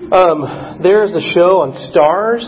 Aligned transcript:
Um, 0.00 0.80
there's 0.82 1.12
a 1.12 1.20
show 1.20 1.60
on 1.60 1.76
Starz. 1.92 2.40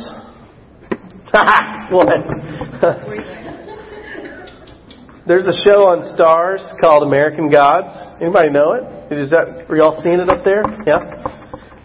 what? 1.93 2.09
there's 5.29 5.47
a 5.47 5.53
show 5.63 5.85
on 5.85 6.01
Starz 6.17 6.65
called 6.81 7.07
American 7.07 7.51
Gods. 7.51 7.93
Anybody 8.23 8.49
know 8.49 8.73
it? 8.73 9.13
Is 9.13 9.29
that 9.31 9.67
are 9.69 9.77
y'all 9.77 10.01
seeing 10.03 10.19
it 10.19 10.31
up 10.31 10.43
there? 10.45 10.65
Yeah. 10.87 11.01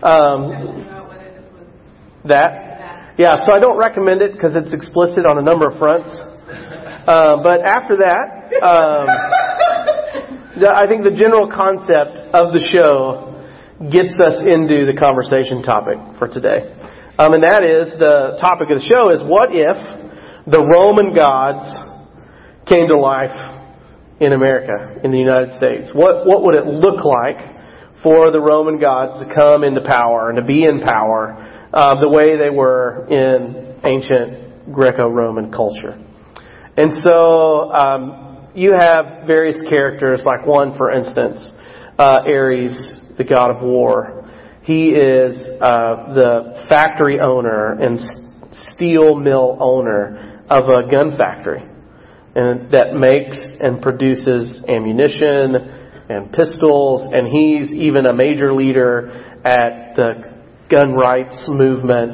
Um, 0.01 0.87
that. 2.23 3.15
Yeah. 3.17 3.45
So 3.45 3.51
I 3.51 3.59
don't 3.59 3.77
recommend 3.77 4.21
it 4.21 4.31
because 4.31 4.55
it's 4.55 4.73
explicit 4.73 5.25
on 5.25 5.37
a 5.37 5.41
number 5.41 5.67
of 5.67 5.77
fronts. 5.77 6.07
Uh, 6.07 7.43
but 7.43 7.59
after 7.59 7.97
that, 8.07 8.53
um, 8.63 9.05
I 10.71 10.87
think 10.87 11.03
the 11.03 11.11
general 11.11 11.51
concept 11.51 12.15
of 12.33 12.53
the 12.53 12.59
show 12.71 13.26
gets 13.77 14.17
us 14.17 14.41
into 14.41 14.89
the 14.89 14.97
conversation 14.97 15.61
topic 15.61 15.97
for 16.17 16.27
today. 16.27 16.73
Um, 17.19 17.33
and 17.33 17.43
that 17.45 17.61
is 17.61 17.93
the 17.97 18.37
topic 18.41 18.69
of 18.73 18.81
the 18.81 18.87
show 18.89 19.09
is 19.13 19.21
what 19.21 19.49
if 19.53 19.77
the 20.49 20.61
Roman 20.61 21.13
gods 21.13 21.65
came 22.65 22.87
to 22.89 22.97
life 22.97 23.33
in 24.19 24.33
America, 24.33 25.01
in 25.03 25.11
the 25.11 25.17
United 25.17 25.57
States? 25.57 25.91
What, 25.93 26.25
what 26.25 26.43
would 26.43 26.55
it 26.55 26.65
look 26.65 27.05
like 27.05 27.37
for 28.01 28.31
the 28.31 28.41
Roman 28.41 28.79
gods 28.79 29.13
to 29.21 29.33
come 29.33 29.63
into 29.63 29.81
power 29.81 30.29
and 30.29 30.37
to 30.37 30.43
be 30.43 30.63
in 30.63 30.81
power 30.81 31.37
uh, 31.73 31.99
the 32.01 32.09
way 32.09 32.37
they 32.37 32.49
were 32.49 33.05
in 33.09 33.77
ancient 33.85 34.73
Greco-Roman 34.73 35.51
culture? 35.51 36.01
And 36.77 36.93
so 37.03 37.71
um, 37.71 38.49
you 38.53 38.73
have 38.73 39.27
various 39.27 39.61
characters, 39.69 40.23
like 40.25 40.45
one, 40.47 40.77
for 40.77 40.91
instance, 40.91 41.51
uh, 41.97 42.21
Ares, 42.25 42.75
the 43.17 43.23
god 43.23 43.55
of 43.55 43.63
war. 43.63 44.23
He 44.63 44.89
is 44.89 45.37
uh, 45.61 46.13
the 46.13 46.65
factory 46.69 47.19
owner 47.19 47.73
and 47.73 47.99
steel 48.73 49.15
mill 49.15 49.57
owner 49.59 50.43
of 50.49 50.65
a 50.65 50.89
gun 50.89 51.17
factory 51.17 51.63
and 52.37 52.71
that 52.71 52.93
makes 52.93 53.35
and 53.59 53.81
produces 53.81 54.63
ammunition 54.69 55.55
and 56.07 56.31
pistols, 56.31 57.09
and 57.11 57.27
he's 57.27 57.73
even 57.73 58.05
a 58.05 58.13
major 58.13 58.53
leader 58.53 59.09
at 59.43 59.95
the 59.95 60.37
gun 60.69 60.93
rights 60.93 61.45
movement. 61.49 62.13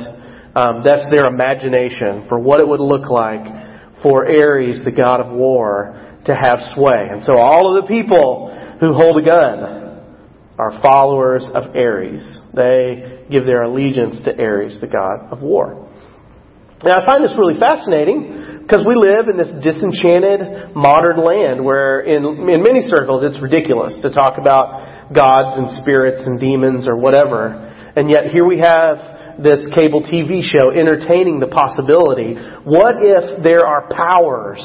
Um, 0.56 0.81
that's 0.85 1.06
their 1.11 1.25
imagination 1.25 2.25
for 2.30 2.39
what 2.39 2.61
it 2.61 2.67
would 2.67 2.80
look 2.80 3.09
like 3.09 3.44
for 4.02 4.25
Ares, 4.25 4.81
the 4.85 4.91
god 4.91 5.19
of 5.19 5.33
war, 5.33 6.19
to 6.25 6.33
have 6.33 6.59
sway. 6.73 7.09
And 7.11 7.22
so 7.22 7.38
all 7.38 7.75
of 7.75 7.83
the 7.83 7.88
people 7.89 8.47
who 8.80 8.94
hold 8.94 9.17
a 9.17 9.25
gun 9.25 9.83
are 10.64 10.81
followers 10.81 11.45
of 11.53 11.75
Ares. 11.75 12.23
They 12.56 13.25
give 13.30 13.45
their 13.45 13.64
allegiance 13.64 14.22
to 14.23 14.31
Ares, 14.42 14.80
the 14.80 14.88
god 14.88 15.31
of 15.31 15.42
war. 15.42 15.89
Now 16.83 17.00
I 17.00 17.06
find 17.06 17.23
this 17.23 17.36
really 17.38 17.59
fascinating 17.59 18.61
because 18.61 18.86
we 18.88 18.95
live 18.95 19.28
in 19.28 19.36
this 19.36 19.52
disenchanted 19.64 20.75
modern 20.75 21.19
land 21.19 21.64
where 21.64 22.00
in, 22.02 22.23
in 22.47 22.64
many 22.64 22.81
circles 22.81 23.23
it's 23.23 23.41
ridiculous 23.41 24.02
to 24.03 24.09
talk 24.11 24.38
about 24.38 25.11
gods 25.14 25.59
and 25.59 25.72
spirits 25.80 26.23
and 26.25 26.39
demons 26.39 26.88
or 26.88 26.97
whatever. 26.97 27.52
And 27.95 28.08
yet 28.08 28.31
here 28.31 28.45
we 28.45 28.59
have 28.59 29.44
this 29.44 29.67
cable 29.75 30.03
TV 30.03 30.44
show 30.44 30.72
entertaining 30.72 31.39
the 31.39 31.47
possibility. 31.47 32.36
What 32.64 32.95
if 33.00 33.44
there 33.44 33.66
are 33.67 33.88
powers 33.91 34.64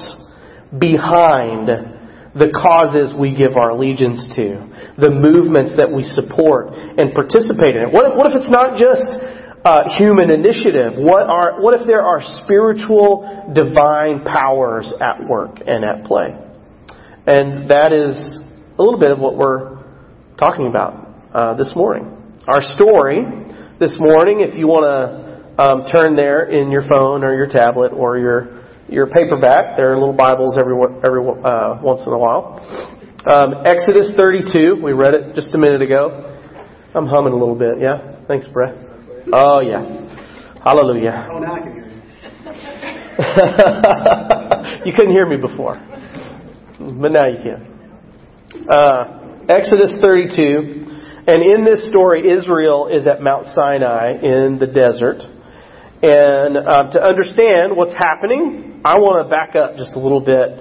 behind 0.78 1.97
the 2.38 2.54
causes 2.54 3.12
we 3.12 3.34
give 3.34 3.58
our 3.58 3.70
allegiance 3.70 4.22
to, 4.38 4.62
the 4.96 5.10
movements 5.10 5.74
that 5.76 5.90
we 5.90 6.02
support 6.02 6.70
and 6.72 7.12
participate 7.12 7.74
in? 7.74 7.90
What 7.90 8.06
if, 8.06 8.12
what 8.16 8.30
if 8.30 8.38
it's 8.38 8.50
not 8.50 8.78
just 8.78 9.04
uh, 9.64 9.98
human 9.98 10.30
initiative? 10.30 10.94
What 10.96 11.26
are 11.26 11.60
what 11.60 11.74
if 11.78 11.86
there 11.86 12.02
are 12.02 12.22
spiritual 12.44 13.52
divine 13.54 14.24
powers 14.24 14.92
at 15.00 15.26
work 15.26 15.58
and 15.66 15.84
at 15.84 16.06
play? 16.06 16.34
And 17.26 17.68
that 17.70 17.92
is 17.92 18.16
a 18.78 18.82
little 18.82 18.98
bit 18.98 19.10
of 19.10 19.18
what 19.18 19.36
we're 19.36 19.82
talking 20.38 20.66
about 20.66 21.08
uh, 21.34 21.54
this 21.54 21.74
morning. 21.74 22.40
Our 22.46 22.62
story 22.74 23.20
this 23.80 23.96
morning, 23.98 24.40
if 24.40 24.56
you 24.56 24.66
want 24.66 24.86
to 24.86 25.62
um, 25.62 25.84
turn 25.90 26.16
there 26.16 26.48
in 26.48 26.70
your 26.70 26.82
phone 26.88 27.24
or 27.24 27.34
your 27.34 27.48
tablet 27.48 27.92
or 27.92 28.16
your 28.16 28.57
your 28.88 29.06
paperback, 29.06 29.76
there 29.76 29.92
are 29.92 29.98
little 29.98 30.14
Bibles 30.14 30.56
every 30.58 30.74
every 31.04 31.20
uh, 31.20 31.78
once 31.82 32.02
in 32.06 32.12
a 32.12 32.18
while. 32.18 32.58
Um, 33.26 33.66
Exodus 33.66 34.10
32, 34.16 34.80
we 34.82 34.92
read 34.92 35.14
it 35.14 35.34
just 35.34 35.54
a 35.54 35.58
minute 35.58 35.82
ago. 35.82 36.40
I'm 36.94 37.06
humming 37.06 37.32
a 37.32 37.36
little 37.36 37.54
bit, 37.54 37.80
yeah. 37.80 38.24
Thanks, 38.26 38.48
Brett. 38.48 38.74
Oh 39.32 39.60
yeah, 39.60 40.08
Hallelujah. 40.64 41.28
Oh, 41.30 41.38
now 41.38 41.54
I 41.54 41.60
can 41.60 41.72
hear 41.72 41.86
you. 41.86 41.94
you 44.86 44.92
couldn't 44.96 45.12
hear 45.12 45.26
me 45.26 45.36
before, 45.36 45.76
but 46.78 47.12
now 47.12 47.26
you 47.26 47.38
can. 47.42 48.68
Uh, 48.68 49.44
Exodus 49.48 49.96
32. 50.00 50.86
And 51.26 51.42
in 51.42 51.64
this 51.64 51.88
story, 51.90 52.30
Israel 52.30 52.88
is 52.88 53.06
at 53.06 53.20
Mount 53.20 53.46
Sinai 53.54 54.12
in 54.22 54.58
the 54.58 54.66
desert. 54.66 55.20
And 56.02 56.56
um, 56.56 56.90
to 56.92 57.02
understand 57.02 57.76
what's 57.76 57.94
happening, 57.94 58.82
I 58.84 58.98
want 58.98 59.26
to 59.26 59.28
back 59.28 59.56
up 59.56 59.76
just 59.76 59.96
a 59.96 59.98
little 59.98 60.20
bit 60.20 60.58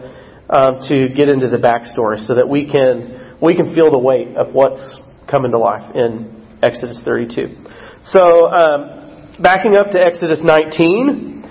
um, 0.50 0.82
to 0.90 1.14
get 1.14 1.30
into 1.30 1.48
the 1.48 1.58
backstory 1.62 2.18
so 2.26 2.36
that 2.36 2.50
we 2.50 2.66
can 2.66 3.38
we 3.42 3.56
can 3.56 3.76
feel 3.76 3.92
the 3.92 4.00
weight 4.00 4.36
of 4.36 4.54
what's 4.54 4.98
coming 5.30 5.52
to 5.52 5.60
life 5.60 5.96
in 5.96 6.48
Exodus 6.64 7.00
32. 7.06 7.56
So, 8.02 8.48
um, 8.48 9.38
backing 9.40 9.76
up 9.76 9.92
to 9.92 10.02
Exodus 10.02 10.40
19, 10.42 11.44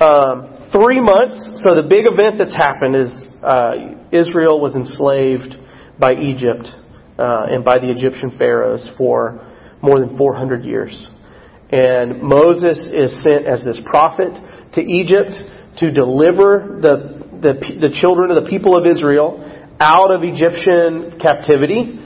um, 0.00 0.68
three 0.72 1.00
months. 1.00 1.62
So 1.62 1.76
the 1.76 1.86
big 1.88 2.06
event 2.10 2.38
that's 2.38 2.56
happened 2.56 2.96
is 2.96 3.22
uh, 3.44 4.02
Israel 4.10 4.60
was 4.60 4.74
enslaved 4.74 5.56
by 6.00 6.14
Egypt 6.14 6.66
uh, 7.18 7.46
and 7.50 7.64
by 7.64 7.78
the 7.78 7.90
Egyptian 7.90 8.36
pharaohs 8.36 8.90
for 8.96 9.46
more 9.80 10.00
than 10.00 10.16
400 10.16 10.64
years. 10.64 11.08
And 11.72 12.22
Moses 12.22 12.78
is 12.92 13.16
sent 13.24 13.46
as 13.46 13.64
this 13.64 13.80
prophet 13.86 14.36
to 14.74 14.80
Egypt 14.82 15.32
to 15.78 15.90
deliver 15.90 16.78
the, 16.82 17.24
the, 17.40 17.54
the 17.80 17.96
children 17.98 18.30
of 18.30 18.44
the 18.44 18.50
people 18.50 18.76
of 18.76 18.84
Israel 18.84 19.40
out 19.80 20.10
of 20.12 20.20
Egyptian 20.22 21.18
captivity. 21.18 21.98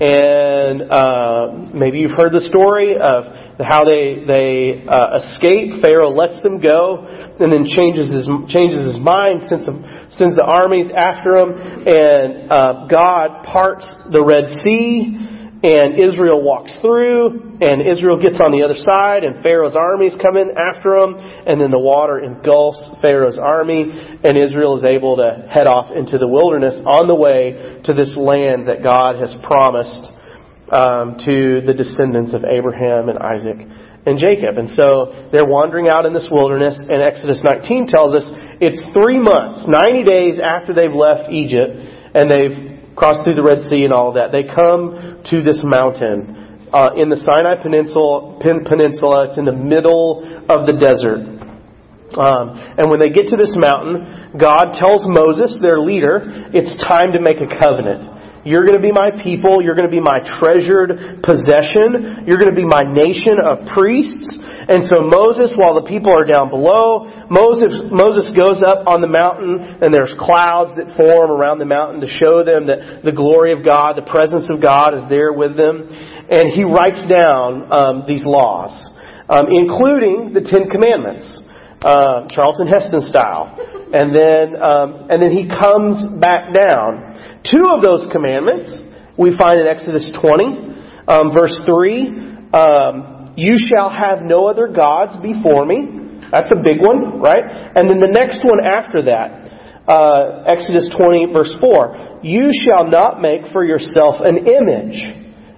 And 0.00 0.82
uh, 0.90 1.70
maybe 1.72 1.98
you've 1.98 2.16
heard 2.18 2.32
the 2.32 2.40
story 2.40 2.96
of 2.98 3.24
how 3.62 3.84
they 3.84 4.24
they 4.26 4.82
uh, 4.88 5.22
escape. 5.22 5.80
Pharaoh 5.80 6.10
lets 6.10 6.42
them 6.42 6.58
go, 6.58 7.06
and 7.06 7.52
then 7.52 7.62
changes 7.62 8.10
his 8.10 8.26
changes 8.48 8.82
his 8.90 8.98
mind, 8.98 9.46
sends 9.46 9.64
some, 9.64 9.84
sends 10.18 10.34
the 10.34 10.42
armies 10.42 10.90
after 10.90 11.38
them, 11.38 11.54
and 11.86 12.50
uh, 12.50 12.86
God 12.90 13.44
parts 13.44 13.86
the 14.10 14.24
Red 14.24 14.50
Sea 14.64 15.31
and 15.62 15.98
Israel 15.98 16.42
walks 16.42 16.74
through, 16.80 17.58
and 17.60 17.86
Israel 17.86 18.20
gets 18.20 18.40
on 18.40 18.50
the 18.50 18.64
other 18.64 18.74
side, 18.74 19.22
and 19.22 19.42
Pharaoh's 19.44 19.76
armies 19.76 20.14
come 20.20 20.36
in 20.36 20.58
after 20.58 20.98
them, 20.98 21.14
and 21.46 21.60
then 21.60 21.70
the 21.70 21.78
water 21.78 22.18
engulfs 22.18 22.82
Pharaoh's 23.00 23.38
army, 23.38 23.86
and 24.24 24.36
Israel 24.36 24.76
is 24.76 24.84
able 24.84 25.16
to 25.16 25.46
head 25.48 25.68
off 25.68 25.94
into 25.94 26.18
the 26.18 26.26
wilderness 26.26 26.74
on 26.84 27.06
the 27.06 27.14
way 27.14 27.78
to 27.84 27.94
this 27.94 28.12
land 28.16 28.66
that 28.66 28.82
God 28.82 29.14
has 29.22 29.34
promised 29.44 30.10
um, 30.72 31.22
to 31.26 31.62
the 31.62 31.74
descendants 31.74 32.34
of 32.34 32.42
Abraham 32.42 33.08
and 33.08 33.18
Isaac 33.18 33.62
and 34.04 34.18
Jacob. 34.18 34.58
And 34.58 34.68
so 34.68 35.28
they're 35.30 35.46
wandering 35.46 35.86
out 35.86 36.06
in 36.06 36.12
this 36.12 36.26
wilderness, 36.26 36.74
and 36.74 37.02
Exodus 37.02 37.40
19 37.44 37.86
tells 37.86 38.14
us 38.14 38.26
it's 38.58 38.82
three 38.92 39.18
months, 39.18 39.62
90 39.68 40.02
days 40.02 40.40
after 40.42 40.74
they've 40.74 40.90
left 40.90 41.30
Egypt, 41.30 42.01
and 42.14 42.30
they've 42.30 42.94
crossed 42.96 43.24
through 43.24 43.34
the 43.34 43.42
Red 43.42 43.62
Sea 43.62 43.84
and 43.84 43.92
all 43.92 44.12
that. 44.14 44.32
They 44.32 44.44
come 44.44 45.22
to 45.32 45.42
this 45.42 45.60
mountain 45.64 46.68
uh, 46.72 46.96
in 46.96 47.08
the 47.08 47.16
Sinai 47.16 47.60
Peninsula, 47.60 48.38
Peninsula. 48.40 49.28
It's 49.28 49.38
in 49.38 49.44
the 49.44 49.56
middle 49.56 50.24
of 50.48 50.66
the 50.66 50.76
desert. 50.76 51.32
Um, 52.12 52.52
and 52.76 52.92
when 52.92 53.00
they 53.00 53.08
get 53.08 53.32
to 53.32 53.40
this 53.40 53.56
mountain, 53.56 54.36
God 54.36 54.76
tells 54.76 55.08
Moses, 55.08 55.56
their 55.60 55.80
leader, 55.80 56.20
it's 56.52 56.76
time 56.84 57.16
to 57.16 57.20
make 57.20 57.40
a 57.40 57.48
covenant. 57.48 58.04
You're 58.44 58.66
going 58.66 58.74
to 58.74 58.82
be 58.82 58.90
my 58.90 59.14
people. 59.22 59.62
You're 59.62 59.78
going 59.78 59.86
to 59.86 59.94
be 59.94 60.02
my 60.02 60.18
treasured 60.38 61.22
possession. 61.22 62.26
You're 62.26 62.42
going 62.42 62.50
to 62.50 62.58
be 62.58 62.66
my 62.66 62.82
nation 62.82 63.38
of 63.38 63.70
priests. 63.70 64.38
And 64.66 64.82
so 64.86 65.02
Moses, 65.06 65.54
while 65.54 65.78
the 65.78 65.86
people 65.86 66.10
are 66.10 66.26
down 66.26 66.50
below, 66.50 67.06
Moses, 67.30 67.86
Moses 67.90 68.34
goes 68.34 68.62
up 68.66 68.86
on 68.90 68.98
the 68.98 69.10
mountain 69.10 69.82
and 69.82 69.94
there's 69.94 70.14
clouds 70.18 70.74
that 70.74 70.90
form 70.98 71.30
around 71.30 71.58
the 71.58 71.70
mountain 71.70 72.02
to 72.02 72.10
show 72.10 72.42
them 72.42 72.66
that 72.66 73.06
the 73.06 73.14
glory 73.14 73.54
of 73.54 73.62
God, 73.62 73.94
the 73.94 74.06
presence 74.06 74.50
of 74.50 74.58
God 74.58 74.94
is 74.94 75.06
there 75.06 75.32
with 75.32 75.54
them. 75.54 75.86
And 76.30 76.50
he 76.50 76.66
writes 76.66 77.02
down 77.06 77.70
um, 77.70 77.94
these 78.06 78.26
laws, 78.26 78.74
um, 79.30 79.50
including 79.54 80.34
the 80.34 80.42
Ten 80.42 80.66
Commandments, 80.66 81.30
uh, 81.82 82.26
Charlton 82.30 82.66
Heston 82.66 83.06
style. 83.06 83.54
And 83.92 84.14
then, 84.16 84.56
um, 84.62 85.10
and 85.10 85.20
then 85.20 85.30
he 85.30 85.46
comes 85.46 86.18
back 86.18 86.54
down. 86.54 87.31
Two 87.50 87.66
of 87.74 87.82
those 87.82 88.06
commandments 88.12 88.70
we 89.18 89.36
find 89.36 89.60
in 89.60 89.66
Exodus 89.66 90.10
20, 90.20 91.08
um, 91.08 91.34
verse 91.34 91.58
3. 91.66 92.52
Um, 92.54 93.34
you 93.36 93.56
shall 93.58 93.90
have 93.90 94.22
no 94.22 94.46
other 94.46 94.68
gods 94.68 95.16
before 95.22 95.64
me. 95.64 96.20
That's 96.30 96.50
a 96.50 96.62
big 96.62 96.80
one, 96.80 97.20
right? 97.20 97.44
And 97.44 97.90
then 97.90 98.00
the 98.00 98.12
next 98.12 98.40
one 98.44 98.64
after 98.64 99.02
that, 99.10 99.88
uh, 99.88 100.44
Exodus 100.46 100.88
20, 100.96 101.32
verse 101.32 101.54
4. 101.60 102.20
You 102.22 102.50
shall 102.54 102.86
not 102.86 103.20
make 103.20 103.52
for 103.52 103.64
yourself 103.64 104.22
an 104.22 104.46
image 104.46 104.96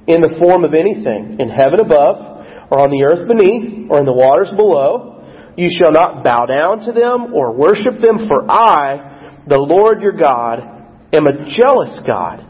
in 0.06 0.20
the 0.20 0.36
form 0.40 0.64
of 0.64 0.74
anything 0.74 1.38
in 1.38 1.48
heaven 1.48 1.80
above, 1.80 2.70
or 2.70 2.80
on 2.80 2.90
the 2.90 3.04
earth 3.04 3.28
beneath, 3.28 3.90
or 3.90 4.00
in 4.00 4.06
the 4.06 4.12
waters 4.12 4.50
below. 4.56 5.22
You 5.56 5.68
shall 5.70 5.92
not 5.92 6.24
bow 6.24 6.46
down 6.46 6.86
to 6.86 6.92
them 6.92 7.34
or 7.34 7.54
worship 7.54 8.00
them, 8.00 8.26
for 8.26 8.50
I, 8.50 9.44
the 9.46 9.58
Lord 9.58 10.02
your 10.02 10.16
God, 10.16 10.73
am 11.14 11.26
a 11.26 11.44
jealous 11.56 12.00
God, 12.06 12.44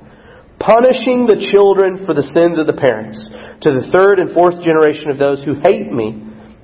punishing 0.58 1.26
the 1.26 1.46
children 1.52 2.06
for 2.06 2.14
the 2.14 2.22
sins 2.22 2.58
of 2.58 2.66
the 2.66 2.72
parents, 2.75 3.28
to 3.62 3.70
the 3.70 3.88
third 3.93 4.19
and 4.19 4.32
fourth 4.32 4.62
generation 4.62 5.11
of 5.11 5.19
those 5.19 5.44
who 5.44 5.55
hate 5.62 5.93
me, 5.93 6.22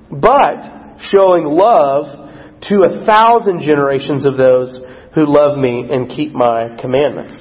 but 0.09 0.99
showing 1.11 1.45
love 1.45 2.21
to 2.69 2.83
a 2.83 3.05
thousand 3.05 3.61
generations 3.61 4.25
of 4.25 4.37
those 4.37 4.83
who 5.15 5.25
love 5.25 5.57
me 5.57 5.87
and 5.91 6.09
keep 6.09 6.31
my 6.33 6.77
commandments. 6.79 7.37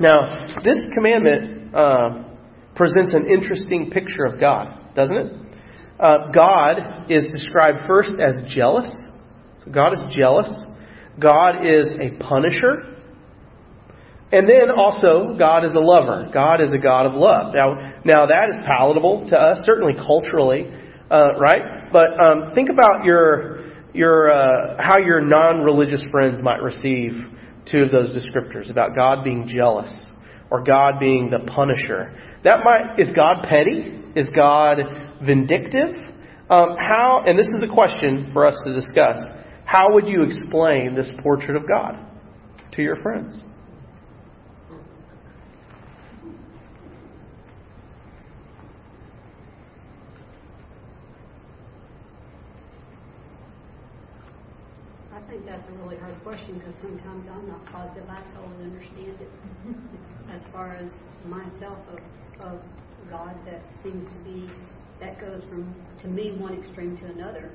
Now, 0.00 0.46
this 0.62 0.78
commandment 0.94 1.74
uh, 1.74 2.24
presents 2.74 3.14
an 3.14 3.28
interesting 3.30 3.90
picture 3.90 4.24
of 4.24 4.38
God, 4.38 4.94
doesn't 4.94 5.16
it? 5.16 5.32
Uh, 5.98 6.30
God 6.30 7.10
is 7.10 7.26
described 7.34 7.86
first 7.86 8.12
as 8.20 8.52
jealous. 8.54 8.90
So 9.64 9.72
God 9.72 9.92
is 9.92 10.16
jealous. 10.16 10.48
God 11.20 11.66
is 11.66 11.88
a 11.98 12.22
punisher. 12.22 12.97
And 14.30 14.46
then 14.46 14.70
also, 14.76 15.38
God 15.38 15.64
is 15.64 15.72
a 15.72 15.80
lover. 15.80 16.28
God 16.32 16.60
is 16.60 16.72
a 16.74 16.78
God 16.78 17.06
of 17.06 17.14
love. 17.14 17.54
Now, 17.54 18.00
now 18.04 18.26
that 18.26 18.50
is 18.50 18.56
palatable 18.66 19.26
to 19.30 19.36
us, 19.36 19.64
certainly 19.64 19.94
culturally, 19.94 20.70
uh, 21.10 21.38
right? 21.38 21.90
But 21.92 22.20
um, 22.20 22.52
think 22.54 22.68
about 22.68 23.04
your 23.04 23.66
your 23.94 24.30
uh, 24.30 24.76
how 24.82 24.98
your 24.98 25.22
non-religious 25.22 26.04
friends 26.10 26.42
might 26.42 26.62
receive 26.62 27.12
two 27.70 27.78
of 27.78 27.90
those 27.90 28.14
descriptors 28.14 28.70
about 28.70 28.94
God 28.94 29.24
being 29.24 29.48
jealous 29.48 29.92
or 30.50 30.62
God 30.62 31.00
being 31.00 31.30
the 31.30 31.50
punisher. 31.50 32.14
That 32.44 32.60
might 32.64 33.00
is 33.00 33.08
God 33.16 33.46
petty? 33.48 33.94
Is 34.14 34.28
God 34.34 34.78
vindictive? 35.24 35.94
Um, 36.50 36.76
how? 36.78 37.22
And 37.26 37.38
this 37.38 37.48
is 37.48 37.62
a 37.62 37.72
question 37.72 38.30
for 38.34 38.44
us 38.44 38.56
to 38.66 38.74
discuss. 38.74 39.16
How 39.64 39.94
would 39.94 40.06
you 40.06 40.22
explain 40.22 40.94
this 40.94 41.10
portrait 41.22 41.56
of 41.56 41.66
God 41.66 41.98
to 42.72 42.82
your 42.82 42.96
friends? 42.96 43.40
think 55.28 55.44
that's 55.44 55.68
a 55.68 55.72
really 55.82 55.96
hard 55.98 56.20
question 56.48 56.58
because 56.58 56.74
sometimes 56.82 57.26
I'm 57.30 57.48
not 57.48 57.64
positive 57.66 58.08
I 58.08 58.22
totally 58.34 58.64
understand 58.64 59.20
it. 59.20 59.30
as 60.30 60.42
far 60.52 60.74
as 60.76 60.90
myself 61.24 61.78
of, 61.92 61.98
of 62.40 62.60
God, 63.10 63.36
that 63.46 63.62
seems 63.82 64.04
to 64.04 64.24
be 64.24 64.50
that 65.00 65.20
goes 65.20 65.44
from 65.48 65.74
to 66.00 66.08
me 66.08 66.36
one 66.36 66.54
extreme 66.54 66.96
to 66.98 67.06
another. 67.06 67.50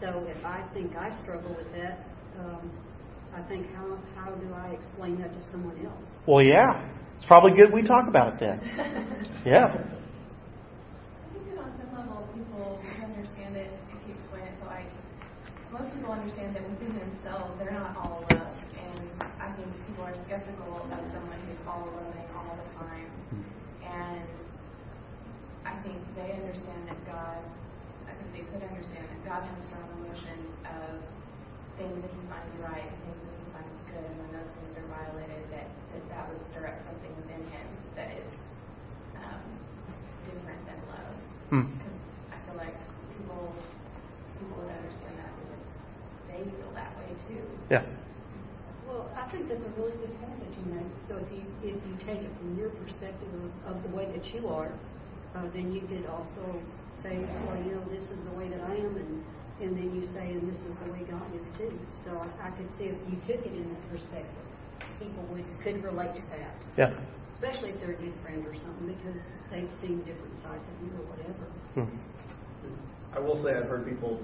So 0.00 0.24
if 0.26 0.44
I 0.44 0.66
think 0.74 0.96
I 0.96 1.10
struggle 1.22 1.54
with 1.56 1.70
that, 1.72 2.04
um, 2.38 2.70
I 3.34 3.42
think 3.48 3.66
how 3.74 3.98
how 4.16 4.30
do 4.32 4.52
I 4.54 4.70
explain 4.70 5.20
that 5.20 5.32
to 5.32 5.50
someone 5.50 5.84
else? 5.86 6.06
Well, 6.26 6.42
yeah, 6.44 6.84
it's 7.16 7.26
probably 7.26 7.52
good 7.52 7.72
we 7.72 7.82
talk 7.82 8.08
about 8.08 8.34
it 8.34 8.40
then. 8.40 9.26
yeah. 9.46 9.90
Most 15.80 15.96
people 15.96 16.12
understand 16.12 16.52
that 16.52 16.60
within 16.68 16.92
themselves 16.92 17.56
they're 17.56 17.72
not 17.72 17.96
all 17.96 18.20
love, 18.28 18.52
and 18.76 19.00
I 19.40 19.48
think 19.56 19.64
people 19.88 20.04
are 20.04 20.12
skeptical 20.28 20.76
of 20.76 21.00
someone 21.08 21.40
who's 21.48 21.56
all 21.64 21.88
loving 21.88 22.28
all 22.36 22.52
the 22.52 22.68
time. 22.76 23.08
And 23.80 24.28
I 25.64 25.72
think 25.80 25.96
they 26.20 26.36
understand 26.36 26.84
that 26.84 27.00
God, 27.08 27.40
I 28.04 28.12
think 28.12 28.28
they 28.36 28.44
could 28.52 28.60
understand 28.60 29.08
that 29.08 29.20
God 29.24 29.40
has 29.40 29.56
a 29.56 29.64
strong 29.72 29.88
emotion 30.04 30.36
of 30.68 31.00
things 31.80 31.96
that 31.96 32.12
He 32.12 32.22
finds 32.28 32.54
right 32.60 32.84
and 32.84 33.00
things 33.00 33.24
that 33.24 33.36
He 33.40 33.46
finds 33.56 33.76
good, 33.88 34.04
and 34.04 34.16
when 34.20 34.30
those 34.36 34.52
things 34.60 34.72
are 34.84 34.88
violated, 35.00 35.48
that 35.48 35.64
that, 35.96 36.02
that 36.12 36.22
would 36.28 36.44
stir 36.52 36.68
up 36.68 36.76
something 36.84 37.12
within 37.24 37.40
Him 37.56 37.66
that 37.96 38.12
is 38.20 38.28
um, 39.16 39.40
different 40.28 40.60
than 40.68 40.78
love. 40.92 41.16
Hmm. 41.48 41.66
I 42.28 42.36
feel 42.44 42.60
like 42.60 42.76
people 43.16 43.48
people 44.36 44.60
would 44.60 44.76
understand 44.76 45.20
they 46.40 46.46
feel 46.56 46.72
that 46.72 46.94
way 46.96 47.10
too. 47.30 47.46
Yeah. 47.70 47.86
Well, 48.86 49.06
I 49.14 49.30
think 49.30 49.46
that's 49.48 49.62
a 49.62 49.72
really 49.78 49.94
good 50.02 50.14
point 50.18 50.34
that 50.42 50.52
you 50.58 50.64
make. 50.74 50.90
So 51.06 51.16
if 51.22 51.30
you 51.30 51.46
if 51.62 51.78
you 51.86 51.94
take 52.02 52.20
it 52.26 52.32
from 52.38 52.58
your 52.58 52.70
perspective 52.82 53.30
of, 53.38 53.76
of 53.76 53.82
the 53.86 53.94
way 53.94 54.10
that 54.10 54.26
you 54.34 54.48
are, 54.48 54.74
uh, 55.38 55.46
then 55.54 55.70
you 55.72 55.82
could 55.86 56.06
also 56.10 56.42
say, 57.02 57.22
well, 57.46 57.56
you 57.62 57.78
know, 57.78 57.84
this 57.94 58.10
is 58.10 58.18
the 58.26 58.34
way 58.34 58.48
that 58.50 58.60
I 58.66 58.74
am, 58.74 58.96
and 58.98 59.22
and 59.62 59.76
then 59.76 59.94
you 59.94 60.06
say, 60.10 60.32
and 60.34 60.50
this 60.50 60.58
is 60.58 60.74
the 60.82 60.90
way 60.90 61.06
God 61.06 61.22
is 61.38 61.46
too. 61.56 61.70
So 62.04 62.18
I, 62.18 62.48
I 62.48 62.50
could 62.58 62.68
see 62.78 62.90
if 62.90 62.98
you 63.06 63.16
took 63.28 63.44
it 63.46 63.52
in 63.54 63.68
that 63.70 63.84
perspective, 63.90 64.44
people 64.98 65.22
would 65.30 65.46
could 65.62 65.84
relate 65.84 66.16
to 66.16 66.24
that. 66.34 66.54
Yeah. 66.76 66.92
Especially 67.38 67.70
if 67.70 67.80
they're 67.80 67.96
a 67.96 68.02
good 68.02 68.12
friend 68.20 68.44
or 68.44 68.52
something, 68.52 68.88
because 68.90 69.22
they've 69.50 69.70
seen 69.80 70.04
different 70.04 70.36
sides 70.42 70.60
of 70.60 70.76
you 70.84 70.92
or 70.92 71.06
whatever. 71.08 71.46
Hmm. 71.72 71.88
I 73.16 73.18
will 73.18 73.42
say 73.42 73.54
I've 73.56 73.64
heard 73.64 73.88
people 73.88 74.20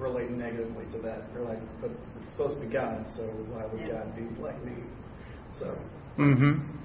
relate 0.00 0.30
negatively 0.30 0.84
to 0.92 0.98
that. 0.98 1.32
They're 1.32 1.44
like, 1.44 1.60
but 1.80 1.90
it's 1.90 2.19
supposed 2.32 2.60
to 2.60 2.66
be 2.66 2.72
God, 2.72 3.04
so 3.16 3.24
why 3.50 3.66
would. 3.66 3.80
God 3.90 4.14
be 4.16 4.22
like 4.42 4.62
me? 4.64 4.82
So. 5.58 5.76
Mm-hmm. 6.18 6.80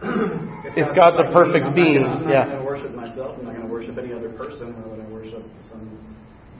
if, 0.72 0.88
if 0.88 0.96
God's 0.96 1.20
a 1.20 1.32
perfect 1.32 1.76
me, 1.76 1.82
being, 1.82 2.04
I'm 2.04 2.24
not 2.24 2.30
yeah. 2.30 2.44
going 2.46 2.58
to 2.58 2.64
worship 2.64 2.94
myself. 2.94 3.36
I'm 3.38 3.44
not 3.44 3.54
going 3.54 3.66
to 3.66 3.72
worship 3.72 3.98
any 3.98 4.12
other 4.12 4.30
person. 4.30 4.72
Why 4.74 4.88
would 4.88 5.00
I 5.04 5.08
worship 5.10 5.44
some 5.68 5.84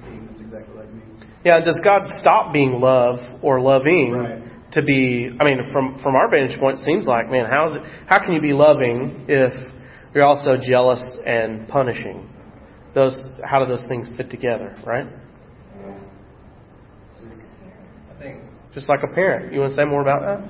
being 0.04 0.26
that's 0.26 0.40
exactly 0.40 0.76
like 0.76 0.92
me? 0.92 1.02
Yeah. 1.44 1.60
Does 1.60 1.78
God 1.82 2.06
stop 2.20 2.52
being 2.52 2.80
love 2.80 3.18
or 3.42 3.60
loving? 3.60 4.12
Right. 4.12 4.42
To 4.74 4.84
be, 4.84 5.28
I 5.40 5.42
mean, 5.42 5.58
from 5.72 5.98
from 6.00 6.14
our 6.14 6.30
vantage 6.30 6.56
point, 6.60 6.78
it 6.78 6.84
seems 6.84 7.04
like, 7.04 7.28
man, 7.28 7.50
how 7.50 7.70
is 7.70 7.76
it? 7.76 7.82
How 8.06 8.24
can 8.24 8.34
you 8.34 8.40
be 8.40 8.52
loving 8.52 9.24
if 9.26 9.52
you're 10.14 10.22
also 10.22 10.54
jealous 10.62 11.02
and 11.26 11.66
punishing? 11.66 12.28
Those, 12.94 13.16
how 13.44 13.64
do 13.64 13.66
those 13.66 13.86
things 13.88 14.08
fit 14.16 14.30
together, 14.30 14.76
right? 14.84 15.06
Just 18.74 18.88
like 18.88 19.02
a 19.02 19.10
parent. 19.12 19.52
You 19.52 19.60
want 19.60 19.70
to 19.72 19.76
say 19.76 19.84
more 19.84 20.02
about 20.02 20.22
that? 20.22 20.40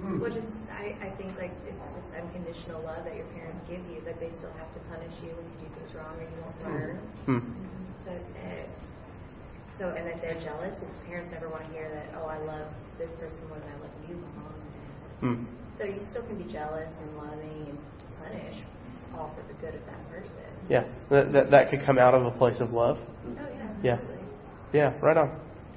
Hmm. 0.00 0.20
Well, 0.20 0.30
just 0.30 0.46
I, 0.70 0.98
I 1.00 1.10
think 1.16 1.38
like 1.38 1.54
it's 1.64 1.78
this 1.78 2.08
unconditional 2.18 2.82
love 2.82 3.04
that 3.04 3.16
your 3.16 3.26
parents 3.32 3.62
give 3.70 3.80
you, 3.88 4.02
but 4.04 4.18
they 4.20 4.30
still 4.36 4.52
have 4.58 4.68
to 4.74 4.80
punish 4.90 5.14
you 5.22 5.30
when 5.32 5.46
you 5.46 5.56
do 5.62 5.68
things 5.78 5.94
wrong 5.94 6.18
or 6.18 6.26
you 6.26 6.38
won't 6.42 6.58
learn. 6.66 6.96
Hmm. 7.24 7.40
So, 8.04 8.10
uh, 8.12 8.66
so 9.78 9.84
and 9.96 10.04
that 10.06 10.20
they're 10.20 10.40
jealous. 10.42 10.74
If 10.82 10.90
parents 11.06 11.30
never 11.32 11.48
want 11.48 11.64
to 11.64 11.70
hear 11.72 11.88
that, 11.88 12.18
oh, 12.18 12.26
I 12.26 12.38
love 12.42 12.66
this 12.98 13.10
person 13.16 13.40
more 13.48 13.58
than 13.62 13.70
I 13.70 13.78
love 13.80 13.94
you, 14.10 14.16
mom. 14.36 14.58
Hmm. 15.22 15.38
So 15.78 15.86
you 15.86 16.02
still 16.10 16.26
can 16.26 16.36
be 16.36 16.50
jealous 16.52 16.90
and 16.90 17.16
loving 17.16 17.72
and 17.72 17.78
punish, 18.20 18.58
all 19.16 19.32
for 19.32 19.42
the 19.46 19.56
good 19.62 19.74
of 19.78 19.86
that 19.86 20.02
person. 20.10 20.50
Yeah, 20.68 20.84
that 21.10 21.32
that, 21.32 21.50
that 21.50 21.70
could 21.70 21.86
come 21.86 21.98
out 21.98 22.12
of 22.14 22.26
a 22.26 22.30
place 22.36 22.60
of 22.60 22.72
love. 22.74 22.98
Oh 22.98 23.30
yeah, 23.38 23.70
absolutely. 23.70 24.18
Yeah, 24.74 24.90
yeah, 24.92 25.00
right 25.00 25.16
on 25.16 25.30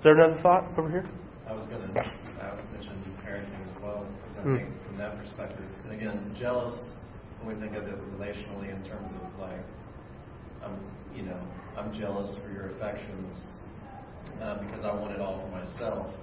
there 0.05 0.13
another 0.13 0.39
thought 0.43 0.69
over 0.77 0.87
here? 0.87 1.09
I 1.49 1.53
was 1.53 1.67
going 1.67 1.81
to 1.81 1.99
uh, 1.99 2.61
mention 2.71 2.93
parenting 3.25 3.57
as 3.65 3.81
well, 3.81 4.05
because 4.05 4.37
I 4.37 4.41
mm. 4.45 4.57
think 4.61 4.69
from 4.85 4.97
that 5.01 5.17
perspective, 5.17 5.65
and 5.83 5.93
again, 5.93 6.35
jealous, 6.37 6.85
when 7.41 7.57
we 7.57 7.61
think 7.65 7.75
of 7.75 7.89
it 7.89 7.97
relationally 8.13 8.69
in 8.69 8.85
terms 8.85 9.09
of 9.17 9.25
like, 9.41 9.65
I'm, 10.61 10.77
you 11.17 11.23
know, 11.23 11.41
I'm 11.75 11.91
jealous 11.91 12.37
for 12.45 12.53
your 12.53 12.69
affections 12.77 13.49
uh, 14.41 14.61
because 14.61 14.85
I 14.85 14.93
want 14.93 15.11
it 15.11 15.21
all 15.21 15.41
for 15.41 15.49
myself. 15.49 16.13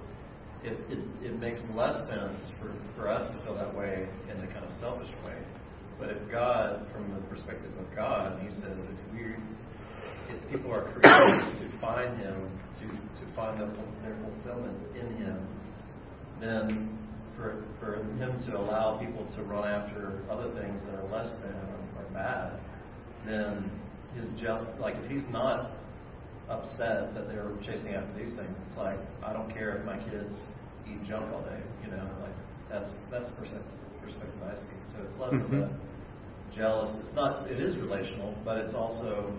It, 0.63 0.79
it, 0.87 1.03
it 1.19 1.39
makes 1.39 1.59
less 1.75 1.99
sense 2.07 2.39
for, 2.63 2.71
for 2.95 3.09
us 3.09 3.35
to 3.35 3.43
feel 3.43 3.55
that 3.55 3.75
way 3.75 4.07
in 4.31 4.39
the 4.39 4.47
kind 4.47 4.63
of 4.63 4.71
selfish 4.79 5.11
way. 5.27 5.35
But 5.99 6.07
if 6.09 6.31
God, 6.31 6.87
from 6.95 7.11
the 7.11 7.19
perspective 7.27 7.71
of 7.77 7.93
God, 7.93 8.39
He 8.41 8.49
says, 8.49 8.87
if 8.87 9.11
we 9.11 9.35
if 10.33 10.51
people 10.51 10.71
are 10.71 10.83
created 10.93 11.53
to 11.61 11.79
find 11.79 12.17
Him, 12.17 12.49
to, 12.79 12.85
to 12.87 13.35
find 13.35 13.59
their, 13.59 13.67
their 14.01 14.17
fulfillment 14.21 14.77
in 14.95 15.07
Him, 15.17 15.47
then 16.39 16.97
for, 17.37 17.63
for 17.79 17.95
Him 18.17 18.37
to 18.49 18.57
allow 18.57 18.97
people 18.99 19.25
to 19.35 19.43
run 19.43 19.67
after 19.67 20.21
other 20.29 20.53
things 20.59 20.81
that 20.85 20.95
are 20.95 21.07
less 21.09 21.31
than 21.41 21.53
or, 21.53 22.03
or 22.03 22.13
bad, 22.13 22.59
then 23.25 23.69
His 24.15 24.33
jealous, 24.41 24.67
like 24.79 24.95
if 24.95 25.09
He's 25.09 25.27
not 25.31 25.71
upset 26.49 27.13
that 27.13 27.27
they're 27.27 27.51
chasing 27.61 27.95
after 27.95 28.13
these 28.17 28.35
things, 28.35 28.55
it's 28.67 28.77
like 28.77 28.99
I 29.23 29.33
don't 29.33 29.51
care 29.51 29.77
if 29.77 29.85
my 29.85 29.97
kids 30.09 30.43
eat 30.87 31.03
junk 31.07 31.31
all 31.33 31.41
day, 31.41 31.61
you 31.83 31.91
know, 31.91 32.03
like 32.21 32.35
that's 32.69 32.91
that's 33.09 33.29
the 33.29 33.35
perspective 33.35 34.41
I 34.43 34.55
see. 34.55 34.79
So 34.91 35.03
it's 35.07 35.17
less 35.19 35.33
mm-hmm. 35.33 35.63
of 35.63 35.69
a 35.69 35.79
jealous. 36.55 36.95
It's 37.05 37.15
not. 37.15 37.49
It 37.49 37.59
is 37.59 37.77
relational, 37.77 38.35
but 38.43 38.57
it's 38.57 38.75
also 38.75 39.33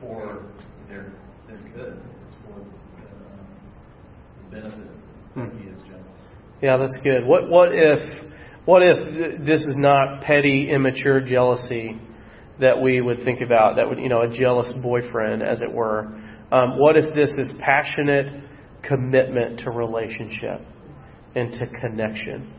for 0.00 0.42
their 0.88 1.12
their 1.46 1.58
good. 1.74 2.00
It's 2.26 2.34
for 2.46 2.60
uh, 2.60 2.64
the 4.44 4.56
benefit 4.60 4.88
Hmm. 5.34 5.58
he 5.58 5.68
is 5.68 5.76
jealous. 5.88 6.18
Yeah, 6.62 6.76
that's 6.76 6.98
good. 7.04 7.26
What 7.26 7.48
what 7.48 7.70
if 7.72 8.24
what 8.64 8.82
if 8.82 9.46
this 9.46 9.60
is 9.60 9.74
not 9.76 10.22
petty, 10.22 10.70
immature 10.70 11.20
jealousy 11.20 11.98
that 12.60 12.80
we 12.80 13.00
would 13.00 13.24
think 13.24 13.40
about? 13.40 13.76
That 13.76 13.88
would 13.88 13.98
you 13.98 14.08
know 14.08 14.22
a 14.22 14.28
jealous 14.28 14.72
boyfriend, 14.82 15.42
as 15.42 15.60
it 15.62 15.72
were. 15.72 16.06
Um, 16.50 16.78
what 16.78 16.96
if 16.96 17.14
this 17.14 17.30
is 17.38 17.48
passionate 17.60 18.44
commitment 18.82 19.60
to 19.60 19.70
relationship 19.70 20.60
and 21.34 21.52
to 21.52 21.66
connection? 21.80 22.52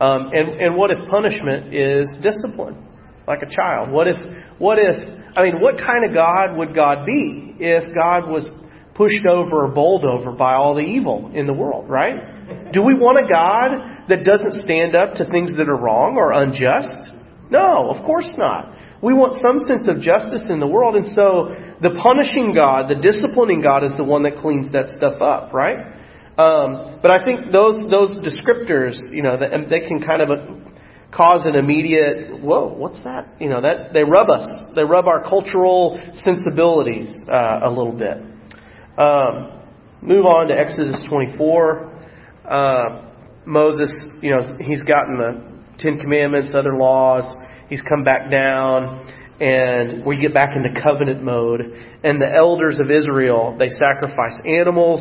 Um, 0.00 0.30
and 0.32 0.60
and 0.60 0.76
what 0.76 0.90
if 0.90 0.98
punishment 1.10 1.74
is 1.74 2.08
discipline, 2.22 2.86
like 3.26 3.42
a 3.42 3.50
child? 3.54 3.90
What 3.90 4.08
if 4.08 4.16
what 4.58 4.78
if 4.78 5.21
I 5.34 5.44
mean, 5.44 5.60
what 5.60 5.76
kind 5.78 6.04
of 6.04 6.12
God 6.12 6.56
would 6.56 6.74
God 6.74 7.06
be 7.06 7.56
if 7.58 7.94
God 7.94 8.28
was 8.28 8.48
pushed 8.94 9.24
over 9.26 9.64
or 9.64 9.68
bowled 9.68 10.04
over 10.04 10.32
by 10.32 10.54
all 10.54 10.74
the 10.74 10.84
evil 10.84 11.30
in 11.34 11.46
the 11.46 11.54
world, 11.54 11.88
right? 11.88 12.72
Do 12.72 12.82
we 12.82 12.94
want 12.94 13.24
a 13.24 13.28
God 13.28 14.08
that 14.08 14.24
doesn't 14.24 14.64
stand 14.64 14.94
up 14.94 15.14
to 15.16 15.24
things 15.30 15.56
that 15.56 15.68
are 15.68 15.76
wrong 15.76 16.16
or 16.16 16.32
unjust? 16.32 17.16
No, 17.50 17.88
of 17.88 18.04
course 18.04 18.32
not. 18.36 18.76
We 19.02 19.14
want 19.14 19.40
some 19.42 19.64
sense 19.66 19.88
of 19.88 20.00
justice 20.00 20.46
in 20.48 20.60
the 20.60 20.66
world, 20.66 20.94
and 20.94 21.08
so 21.08 21.56
the 21.80 21.98
punishing 21.98 22.54
God, 22.54 22.88
the 22.88 23.00
disciplining 23.00 23.60
God, 23.60 23.82
is 23.82 23.92
the 23.96 24.04
one 24.04 24.22
that 24.24 24.36
cleans 24.38 24.70
that 24.72 24.94
stuff 24.94 25.20
up, 25.20 25.52
right? 25.52 25.98
Um, 26.38 27.00
but 27.02 27.10
I 27.10 27.24
think 27.24 27.50
those 27.50 27.76
those 27.90 28.12
descriptors, 28.22 29.00
you 29.10 29.22
know, 29.22 29.36
that, 29.36 29.50
they 29.68 29.80
can 29.80 30.00
kind 30.00 30.22
of 30.22 30.30
cause 31.14 31.44
an 31.46 31.54
immediate 31.56 32.40
whoa 32.40 32.72
what's 32.74 33.02
that? 33.04 33.36
You 33.40 33.48
know 33.48 33.60
that 33.60 33.92
they 33.92 34.04
rub 34.04 34.30
us. 34.30 34.48
They 34.74 34.84
rub 34.84 35.06
our 35.06 35.22
cultural 35.22 36.00
sensibilities 36.24 37.14
uh, 37.30 37.60
a 37.62 37.70
little 37.70 37.96
bit. 37.96 38.18
Um, 38.98 39.60
move 40.00 40.26
on 40.26 40.48
to 40.48 40.54
exodus 40.54 41.00
24 41.08 41.92
uh, 42.48 43.08
moses 43.46 43.90
you 44.20 44.30
know 44.32 44.40
he's 44.60 44.82
gotten 44.82 45.16
the 45.16 45.52
ten 45.78 45.98
commandments 45.98 46.54
other 46.54 46.76
laws. 46.76 47.24
He's 47.68 47.82
come 47.82 48.04
back 48.04 48.30
down 48.30 49.10
and 49.40 50.04
we 50.04 50.20
get 50.20 50.34
back 50.34 50.50
into 50.54 50.80
covenant 50.80 51.22
mode. 51.22 51.60
And 52.04 52.20
the 52.20 52.30
elders 52.30 52.80
of 52.80 52.90
israel 52.90 53.56
they 53.58 53.68
sacrifice 53.68 54.40
animals 54.46 55.00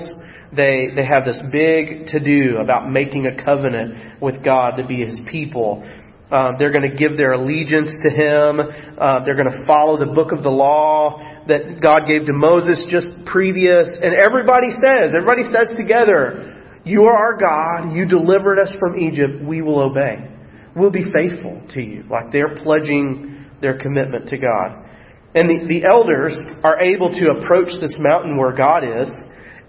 they 0.56 0.88
they 0.96 1.06
have 1.06 1.26
this 1.26 1.42
big 1.52 2.08
to 2.08 2.20
do 2.20 2.58
about 2.58 2.90
making 2.90 3.26
a 3.26 3.44
covenant 3.44 4.22
with 4.22 4.44
god 4.44 4.78
to 4.78 4.86
be 4.86 5.04
his 5.04 5.20
people 5.30 5.84
um, 6.32 6.56
they're 6.58 6.72
going 6.72 6.90
to 6.90 6.96
give 6.96 7.18
their 7.18 7.34
allegiance 7.34 7.92
to 8.08 8.10
Him. 8.10 8.62
Uh, 8.98 9.20
they're 9.26 9.36
going 9.36 9.52
to 9.52 9.66
follow 9.68 10.00
the 10.00 10.14
book 10.14 10.32
of 10.32 10.44
the 10.44 10.50
law 10.50 11.20
that 11.48 11.82
God 11.82 12.08
gave 12.08 12.26
to 12.26 12.34
Moses 12.34 12.86
just 12.90 13.26
previous. 13.26 13.88
And 14.02 14.16
everybody 14.16 14.72
says, 14.72 15.12
everybody 15.12 15.44
says 15.44 15.76
together, 15.76 16.80
You 16.86 17.04
are 17.04 17.18
our 17.18 17.38
God. 17.38 17.94
You 17.94 18.08
delivered 18.08 18.60
us 18.60 18.74
from 18.80 18.98
Egypt. 18.98 19.44
We 19.44 19.62
will 19.62 19.82
obey. 19.82 20.32
We'll 20.74 20.92
be 20.92 21.04
faithful 21.12 21.62
to 21.72 21.82
you. 21.82 22.06
Like 22.10 22.32
they're 22.32 22.56
pledging 22.64 23.46
their 23.60 23.78
commitment 23.78 24.30
to 24.30 24.38
God. 24.38 24.88
And 25.36 25.50
the, 25.50 25.68
the 25.68 25.84
elders 25.84 26.36
are 26.64 26.80
able 26.80 27.12
to 27.12 27.40
approach 27.40 27.76
this 27.82 27.96
mountain 28.00 28.38
where 28.38 28.56
God 28.56 28.84
is, 28.84 29.12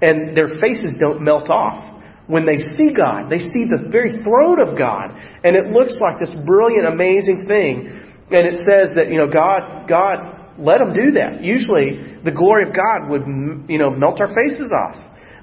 and 0.03 0.37
their 0.37 0.59
faces 0.61 0.99
don't 0.99 1.23
melt 1.23 1.49
off 1.49 2.03
when 2.27 2.45
they 2.45 2.59
see 2.77 2.91
God. 2.91 3.31
They 3.31 3.39
see 3.39 3.65
the 3.71 3.89
very 3.91 4.23
throne 4.23 4.61
of 4.61 4.77
God. 4.77 5.15
And 5.45 5.57
it 5.57 5.71
looks 5.71 5.99
like 6.01 6.19
this 6.21 6.35
brilliant, 6.45 6.87
amazing 6.87 7.47
thing. 7.47 7.87
And 8.31 8.43
it 8.47 8.67
says 8.67 8.95
that, 8.97 9.09
you 9.11 9.19
know, 9.19 9.31
God, 9.31 9.87
God 9.89 10.59
let 10.59 10.79
them 10.79 10.93
do 10.93 11.13
that. 11.13 11.43
Usually 11.43 12.21
the 12.25 12.33
glory 12.33 12.69
of 12.69 12.75
God 12.75 13.11
would, 13.11 13.23
you 13.71 13.79
know, 13.79 13.91
melt 13.91 14.21
our 14.21 14.35
faces 14.35 14.73
off. 14.75 14.99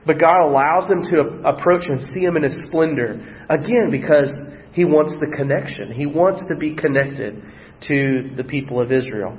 But 0.05 0.19
God 0.19 0.41
allows 0.41 0.87
them 0.87 1.03
to 1.11 1.47
approach 1.47 1.83
and 1.87 2.11
see 2.13 2.21
Him 2.21 2.35
in 2.35 2.43
His 2.43 2.57
splendor. 2.67 3.45
Again, 3.49 3.91
because 3.91 4.31
He 4.73 4.85
wants 4.85 5.13
the 5.19 5.31
connection. 5.35 5.91
He 5.91 6.05
wants 6.05 6.41
to 6.51 6.57
be 6.57 6.75
connected 6.75 7.41
to 7.87 8.31
the 8.35 8.43
people 8.43 8.81
of 8.81 8.91
Israel. 8.91 9.37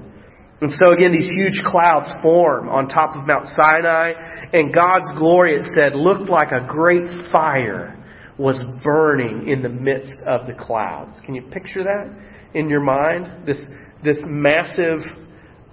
And 0.60 0.70
so 0.72 0.92
again, 0.92 1.10
these 1.10 1.30
huge 1.34 1.60
clouds 1.64 2.12
form 2.22 2.68
on 2.68 2.86
top 2.88 3.16
of 3.16 3.26
Mount 3.26 3.46
Sinai, 3.46 4.12
and 4.52 4.74
God's 4.74 5.18
glory, 5.18 5.54
it 5.54 5.64
said, 5.74 5.94
looked 5.94 6.28
like 6.28 6.48
a 6.52 6.66
great 6.66 7.06
fire 7.32 7.96
was 8.36 8.60
burning 8.82 9.48
in 9.48 9.62
the 9.62 9.68
midst 9.68 10.16
of 10.26 10.46
the 10.46 10.54
clouds. 10.54 11.20
Can 11.24 11.34
you 11.34 11.42
picture 11.42 11.82
that 11.84 12.10
in 12.54 12.68
your 12.68 12.80
mind? 12.80 13.46
This, 13.46 13.62
this 14.04 14.20
massive, 14.26 14.98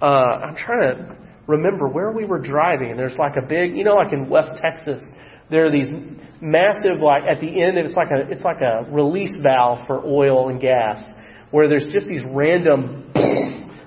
uh, 0.00 0.04
I'm 0.04 0.56
trying 0.56 0.80
to 0.80 1.16
remember 1.46 1.88
where 1.88 2.12
we 2.12 2.24
were 2.24 2.38
driving, 2.38 2.90
and 2.90 2.98
there's 2.98 3.16
like 3.18 3.36
a 3.42 3.46
big, 3.46 3.76
you 3.76 3.84
know, 3.84 3.94
like 3.94 4.12
in 4.12 4.28
West 4.28 4.52
Texas, 4.60 5.00
there 5.50 5.66
are 5.66 5.70
these 5.70 5.88
massive, 6.40 7.00
like 7.02 7.24
at 7.24 7.40
the 7.40 7.62
end, 7.62 7.78
it's 7.78 7.96
like 7.96 8.10
a, 8.10 8.30
it's 8.30 8.44
like 8.44 8.60
a 8.60 8.90
release 8.90 9.32
valve 9.42 9.86
for 9.86 10.04
oil 10.04 10.50
and 10.50 10.60
gas, 10.60 11.02
where 11.50 11.68
there's 11.68 11.90
just 11.92 12.06
these 12.06 12.22
random 12.26 13.10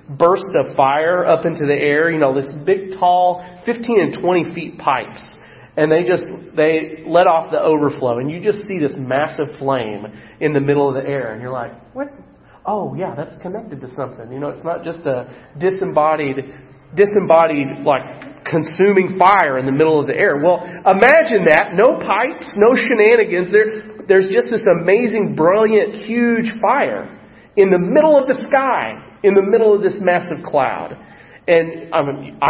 bursts 0.08 0.54
of 0.58 0.76
fire 0.76 1.24
up 1.24 1.46
into 1.46 1.66
the 1.66 1.74
air, 1.74 2.10
you 2.10 2.18
know, 2.18 2.34
this 2.34 2.50
big, 2.66 2.98
tall, 2.98 3.44
15 3.64 4.00
and 4.00 4.22
20 4.22 4.54
feet 4.54 4.78
pipes. 4.78 5.22
And 5.76 5.90
they 5.90 6.02
just, 6.04 6.24
they 6.54 7.02
let 7.06 7.26
off 7.26 7.50
the 7.50 7.60
overflow. 7.60 8.18
And 8.18 8.30
you 8.30 8.40
just 8.40 8.66
see 8.68 8.78
this 8.78 8.92
massive 8.96 9.58
flame 9.58 10.06
in 10.40 10.52
the 10.52 10.60
middle 10.60 10.88
of 10.88 11.02
the 11.02 11.08
air. 11.08 11.32
And 11.32 11.40
you're 11.40 11.52
like, 11.52 11.72
what? 11.94 12.08
Oh, 12.66 12.94
yeah, 12.94 13.14
that's 13.14 13.40
connected 13.40 13.80
to 13.80 13.94
something. 13.94 14.30
You 14.30 14.38
know, 14.38 14.48
it's 14.48 14.64
not 14.64 14.84
just 14.84 15.00
a 15.00 15.32
disembodied, 15.58 16.36
disembodied, 16.94 17.84
like, 17.84 18.44
consuming 18.44 19.16
fire 19.18 19.56
in 19.56 19.64
the 19.64 19.72
middle 19.72 19.98
of 19.98 20.06
the 20.06 20.14
air. 20.14 20.36
Well, 20.36 20.60
imagine 20.60 21.48
that. 21.48 21.72
No 21.72 21.98
pipes, 21.98 22.52
no 22.56 22.74
shenanigans. 22.74 23.50
There, 23.50 24.04
there's 24.06 24.28
just 24.28 24.50
this 24.50 24.64
amazing, 24.80 25.34
brilliant, 25.36 26.04
huge 26.04 26.52
fire 26.60 27.18
in 27.56 27.70
the 27.70 27.78
middle 27.78 28.18
of 28.18 28.26
the 28.28 28.44
sky 28.44 29.11
in 29.22 29.34
the 29.34 29.42
middle 29.42 29.74
of 29.74 29.82
this 29.82 29.96
massive 30.00 30.44
cloud. 30.44 30.96
And 31.46 31.92
I, 31.92 32.02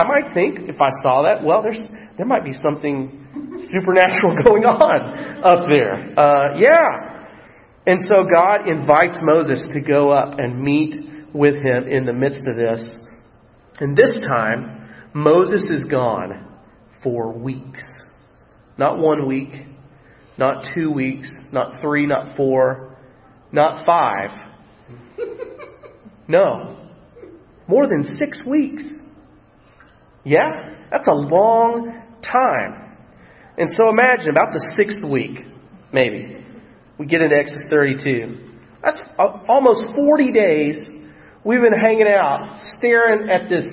might 0.05 0.35
think, 0.35 0.69
if 0.69 0.81
I 0.81 0.91
saw 1.03 1.23
that, 1.23 1.43
well, 1.43 1.63
there's 1.63 1.81
there 2.19 2.27
might 2.27 2.45
be 2.45 2.53
something 2.53 3.27
supernatural 3.73 4.37
going 4.45 4.65
on 4.65 5.43
up 5.43 5.67
there. 5.69 6.19
Uh, 6.19 6.59
yeah. 6.59 7.25
And 7.87 8.01
so 8.03 8.29
God 8.31 8.69
invites 8.69 9.17
Moses 9.23 9.63
to 9.73 9.81
go 9.81 10.11
up 10.11 10.39
and 10.39 10.63
meet 10.63 10.95
with 11.35 11.55
him 11.55 11.89
in 11.89 12.05
the 12.05 12.13
midst 12.13 12.43
of 12.47 12.57
this. 12.57 12.87
And 13.81 13.97
this 13.97 14.13
time, 14.35 14.95
Moses 15.15 15.65
is 15.71 15.83
gone 15.91 16.59
for 17.03 17.33
weeks. 17.33 17.83
Not 18.79 18.99
one 18.99 19.27
week, 19.27 19.53
not 20.39 20.67
two 20.75 20.91
weeks, 20.91 21.29
not 21.51 21.81
three, 21.81 22.07
not 22.07 22.37
four, 22.37 22.97
not 23.53 23.85
five. 23.87 24.31
No. 26.29 26.77
More 27.69 27.87
than 27.87 28.03
six 28.03 28.41
weeks. 28.49 28.85
Yeah? 30.25 30.87
That's 30.91 31.07
a 31.07 31.15
long 31.15 32.03
time. 32.23 32.97
And 33.59 33.71
so 33.71 33.89
imagine 33.91 34.31
about 34.31 34.53
the 34.53 34.75
sixth 34.79 35.09
week, 35.11 35.47
maybe, 35.93 36.45
we 36.99 37.07
get 37.07 37.21
into 37.21 37.37
Exodus 37.37 37.65
32. 37.71 38.39
That's 38.83 39.01
almost 39.19 39.95
40 39.95 40.33
days 40.33 40.77
we've 41.45 41.61
been 41.61 41.73
hanging 41.73 42.09
out, 42.09 42.61
staring 42.77 43.31
at 43.31 43.49
this, 43.49 43.67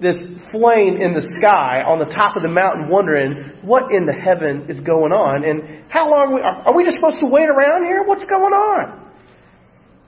this 0.00 0.16
flame 0.50 1.00
in 1.00 1.14
the 1.14 1.26
sky 1.38 1.82
on 1.86 1.98
the 1.98 2.06
top 2.06 2.36
of 2.36 2.42
the 2.42 2.48
mountain, 2.48 2.88
wondering 2.88 3.58
what 3.62 3.90
in 3.92 4.06
the 4.06 4.12
heaven 4.12 4.66
is 4.68 4.80
going 4.80 5.12
on 5.12 5.44
and 5.44 5.90
how 5.90 6.10
long 6.10 6.34
we, 6.34 6.40
are, 6.40 6.68
are 6.68 6.74
we 6.74 6.84
just 6.84 6.96
supposed 6.96 7.20
to 7.20 7.26
wait 7.26 7.48
around 7.48 7.84
here? 7.84 8.04
What's 8.04 8.24
going 8.26 8.52
on? 8.52 9.13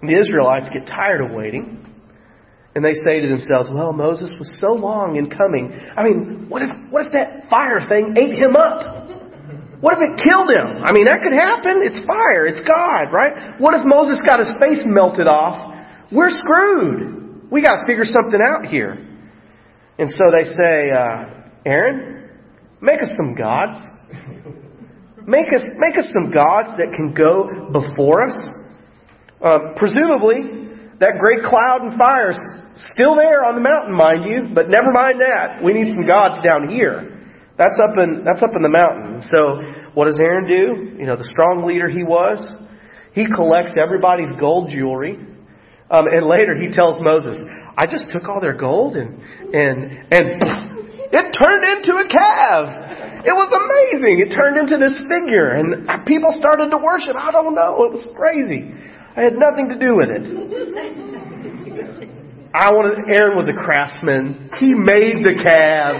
The 0.06 0.18
Israelites 0.18 0.66
get 0.72 0.86
tired 0.86 1.20
of 1.24 1.36
waiting. 1.36 1.82
And 2.74 2.84
they 2.84 2.92
say 3.08 3.24
to 3.24 3.28
themselves, 3.28 3.70
well, 3.72 3.92
Moses 3.92 4.30
was 4.38 4.52
so 4.60 4.72
long 4.72 5.16
in 5.16 5.30
coming. 5.30 5.72
I 5.72 6.04
mean, 6.04 6.46
what 6.48 6.60
if, 6.60 6.68
what 6.92 7.06
if 7.06 7.12
that 7.12 7.48
fire 7.48 7.80
thing 7.88 8.12
ate 8.20 8.36
him 8.36 8.54
up? 8.54 9.08
What 9.80 9.96
if 9.96 10.00
it 10.04 10.20
killed 10.20 10.52
him? 10.52 10.84
I 10.84 10.92
mean, 10.92 11.04
that 11.08 11.24
could 11.24 11.32
happen. 11.32 11.80
It's 11.80 12.04
fire. 12.04 12.44
It's 12.44 12.60
God, 12.60 13.12
right? 13.12 13.56
What 13.60 13.72
if 13.72 13.80
Moses 13.84 14.20
got 14.28 14.40
his 14.40 14.52
face 14.60 14.84
melted 14.84 15.26
off? 15.26 15.72
We're 16.12 16.28
screwed. 16.28 17.50
We 17.50 17.62
got 17.62 17.80
to 17.80 17.86
figure 17.86 18.04
something 18.04 18.40
out 18.40 18.68
here. 18.68 19.00
And 19.98 20.10
so 20.10 20.28
they 20.28 20.44
say, 20.44 20.90
uh, 20.92 21.48
Aaron, 21.64 22.28
make 22.80 23.00
us 23.00 23.08
some 23.16 23.34
gods. 23.34 23.80
Make 25.26 25.48
us, 25.48 25.64
make 25.78 25.96
us 25.98 26.06
some 26.12 26.30
gods 26.30 26.76
that 26.76 26.92
can 26.94 27.12
go 27.12 27.72
before 27.72 28.28
us. 28.28 28.36
Uh, 29.40 29.76
presumably, 29.76 30.66
that 31.00 31.20
great 31.20 31.44
cloud 31.44 31.82
and 31.82 31.98
fire 31.98 32.30
is 32.30 32.40
still 32.92 33.16
there 33.16 33.44
on 33.44 33.54
the 33.54 33.60
mountain, 33.60 33.92
mind 33.92 34.24
you, 34.24 34.54
but 34.54 34.68
never 34.68 34.92
mind 34.92 35.20
that. 35.20 35.62
We 35.62 35.72
need 35.72 35.92
some 35.92 36.06
gods 36.06 36.42
down 36.44 36.68
here. 36.68 37.12
That's 37.58 37.76
up 37.80 37.96
in 37.96 38.24
that's 38.24 38.42
up 38.42 38.52
in 38.56 38.62
the 38.62 38.72
mountain. 38.72 39.24
So 39.28 39.60
what 39.96 40.06
does 40.06 40.20
Aaron 40.20 40.44
do? 40.48 41.00
You 41.00 41.06
know, 41.06 41.16
the 41.16 41.24
strong 41.24 41.64
leader 41.64 41.88
he 41.88 42.04
was, 42.04 42.40
he 43.12 43.24
collects 43.24 43.72
everybody's 43.80 44.32
gold 44.38 44.68
jewelry. 44.68 45.16
Um, 45.88 46.04
and 46.10 46.26
later 46.26 46.52
he 46.56 46.68
tells 46.68 47.00
Moses, 47.00 47.40
I 47.76 47.86
just 47.86 48.12
took 48.12 48.28
all 48.28 48.40
their 48.40 48.56
gold 48.56 48.96
and, 48.96 49.22
and, 49.54 49.78
and 50.12 50.26
it 51.16 51.26
turned 51.32 51.64
into 51.64 51.96
a 51.96 52.06
calf. 52.08 53.24
It 53.24 53.32
was 53.32 53.48
amazing. 53.48 54.20
It 54.20 54.34
turned 54.34 54.58
into 54.60 54.76
this 54.76 54.96
figure 55.08 55.56
and 55.56 55.88
people 56.04 56.34
started 56.36 56.68
to 56.70 56.78
worship. 56.78 57.16
I 57.16 57.32
don't 57.32 57.54
know. 57.54 57.88
It 57.88 57.92
was 57.96 58.04
crazy. 58.16 58.68
I 59.16 59.22
had 59.22 59.34
nothing 59.34 59.68
to 59.70 59.78
do 59.78 59.96
with 59.96 60.10
it. 60.10 60.22
I 62.56 62.72
wanted, 62.72 62.96
Aaron 63.12 63.36
was 63.36 63.52
a 63.52 63.56
craftsman. 63.56 64.48
He 64.56 64.72
made 64.72 65.20
the 65.20 65.36
calf. 65.36 65.92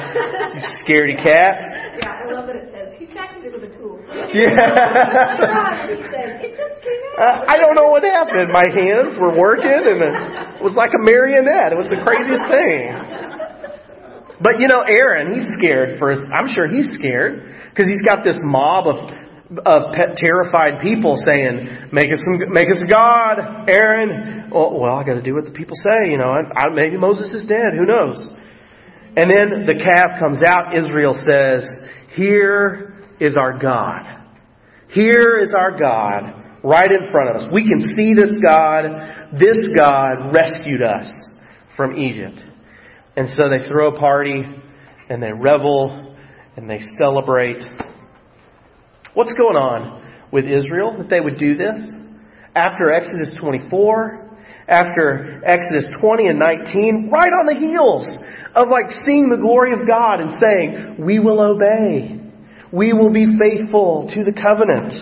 You 0.57 0.65
scaredy 0.81 1.21
cat. 1.21 1.61
Yeah, 2.01 2.17
I 2.17 2.33
love 2.33 2.49
that 2.49 2.57
it 2.57 2.73
says 2.73 2.97
he 2.97 3.05
it 3.13 3.53
with 3.53 3.69
a 3.69 3.73
tool. 3.77 4.01
Yeah. 4.33 4.57
he 5.93 6.01
said, 6.09 6.41
it 6.41 6.57
just 6.57 6.81
came 6.81 6.97
Uh, 7.21 7.45
out. 7.45 7.49
I 7.49 7.61
don't 7.61 7.77
know 7.77 7.93
what 7.93 8.05
happened. 8.09 8.49
My 8.53 8.69
hands 8.73 9.21
were 9.21 9.37
working 9.37 9.69
and 9.69 10.01
it 10.01 10.63
was 10.65 10.73
like 10.73 10.97
a 10.97 11.03
marionette. 11.05 11.73
It 11.73 11.79
was 11.81 11.89
the 11.93 12.01
craziest 12.01 12.45
thing. 12.49 12.97
But 14.41 14.57
you 14.61 14.69
know, 14.69 14.81
Aaron, 14.85 15.33
he's 15.37 15.49
scared 15.61 15.99
for 15.99 16.11
his, 16.13 16.21
I'm 16.33 16.49
sure 16.49 16.69
he's 16.69 16.89
scared 16.97 17.53
because 17.69 17.85
he's 17.89 18.01
got 18.05 18.25
this 18.25 18.37
mob 18.41 18.89
of, 18.89 19.13
of 19.65 19.83
terrified 20.17 20.83
people 20.83 21.17
saying, 21.25 21.91
make 21.93 22.13
us 22.13 22.21
some, 22.25 22.53
make 22.53 22.69
us 22.69 22.83
a 22.83 22.91
God, 22.91 23.69
Aaron. 23.69 24.51
Well, 24.51 24.81
well 24.81 24.97
I 24.97 25.05
gotta 25.05 25.23
do 25.23 25.35
what 25.35 25.45
the 25.45 25.53
people 25.53 25.77
say, 25.77 26.11
you 26.11 26.19
know, 26.19 26.35
I, 26.35 26.67
I, 26.67 26.69
maybe 26.71 26.97
Moses 26.97 27.31
is 27.31 27.49
dead, 27.49 27.79
who 27.79 27.87
knows? 27.87 28.29
And 29.17 29.31
then 29.31 29.65
the 29.67 29.83
calf 29.83 30.19
comes 30.19 30.43
out, 30.47 30.77
Israel 30.77 31.15
says, 31.15 31.65
here 32.15 33.07
is 33.21 33.37
our 33.37 33.59
God. 33.59 34.25
Here 34.91 35.39
is 35.39 35.53
our 35.57 35.79
God 35.79 36.61
right 36.63 36.91
in 36.91 37.11
front 37.11 37.31
of 37.31 37.37
us. 37.37 37.53
We 37.53 37.69
can 37.69 37.81
see 37.97 38.15
this 38.15 38.33
God. 38.45 38.85
This 39.33 39.57
God 39.79 40.33
rescued 40.33 40.83
us 40.83 41.07
from 41.77 41.97
Egypt. 41.97 42.39
And 43.17 43.29
so 43.31 43.49
they 43.49 43.69
throw 43.69 43.95
a 43.95 43.99
party 43.99 44.43
and 45.09 45.23
they 45.23 45.33
revel 45.33 46.17
and 46.57 46.69
they 46.69 46.81
celebrate. 46.99 47.63
What's 49.17 49.33
going 49.33 49.57
on 49.57 50.29
with 50.31 50.45
Israel 50.45 50.93
that 50.99 51.09
they 51.09 51.21
would 51.21 51.39
do 51.39 51.57
this? 51.57 51.81
After 52.55 52.93
Exodus 52.93 53.33
24, 53.41 54.29
after 54.69 55.41
Exodus 55.43 55.89
20 55.99 56.27
and 56.29 56.39
19, 56.39 57.09
right 57.11 57.33
on 57.33 57.47
the 57.49 57.57
heels 57.57 58.05
of 58.55 58.69
like 58.69 58.93
seeing 59.07 59.31
the 59.31 59.41
glory 59.41 59.73
of 59.73 59.89
God 59.89 60.21
and 60.21 60.37
saying, 60.37 60.97
we 61.01 61.19
will 61.19 61.41
obey. 61.41 62.21
We 62.71 62.93
will 62.93 63.11
be 63.11 63.25
faithful 63.41 64.13
to 64.13 64.23
the 64.23 64.37
covenant. 64.37 64.93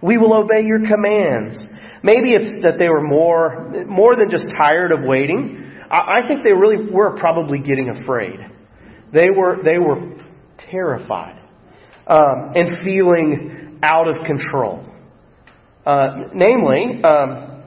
We 0.00 0.16
will 0.16 0.32
obey 0.32 0.62
your 0.62 0.86
commands. 0.86 1.58
Maybe 2.04 2.38
it's 2.38 2.62
that 2.62 2.78
they 2.78 2.88
were 2.88 3.02
more, 3.02 3.84
more 3.88 4.14
than 4.14 4.30
just 4.30 4.46
tired 4.56 4.92
of 4.92 5.02
waiting. 5.02 5.74
I, 5.90 6.22
I 6.22 6.28
think 6.28 6.44
they 6.44 6.52
really 6.52 6.88
were 6.88 7.18
probably 7.18 7.58
getting 7.58 7.88
afraid. 7.88 8.38
They 9.12 9.30
were, 9.34 9.58
they 9.64 9.78
were 9.78 10.22
terrified 10.70 11.40
um, 12.06 12.52
and 12.54 12.84
feeling 12.84 13.78
out 13.82 14.08
of 14.08 14.24
control. 14.26 14.84
Uh, 15.86 16.28
namely, 16.34 17.02
um, 17.02 17.62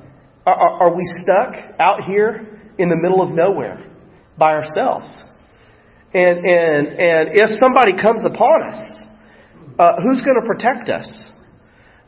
are, 0.46 0.84
are 0.84 0.96
we 0.96 1.04
stuck 1.22 1.54
out 1.80 2.04
here 2.06 2.60
in 2.78 2.90
the 2.90 2.96
middle 2.96 3.22
of 3.22 3.30
nowhere 3.30 3.86
by 4.38 4.54
ourselves? 4.54 5.12
And 6.14 6.40
and 6.40 6.88
and 6.88 7.30
if 7.34 7.60
somebody 7.60 7.94
comes 8.02 8.24
upon 8.26 8.74
us, 8.74 9.08
uh, 9.78 10.02
who's 10.02 10.22
going 10.22 10.40
to 10.40 10.48
protect 10.48 10.90
us? 10.90 11.32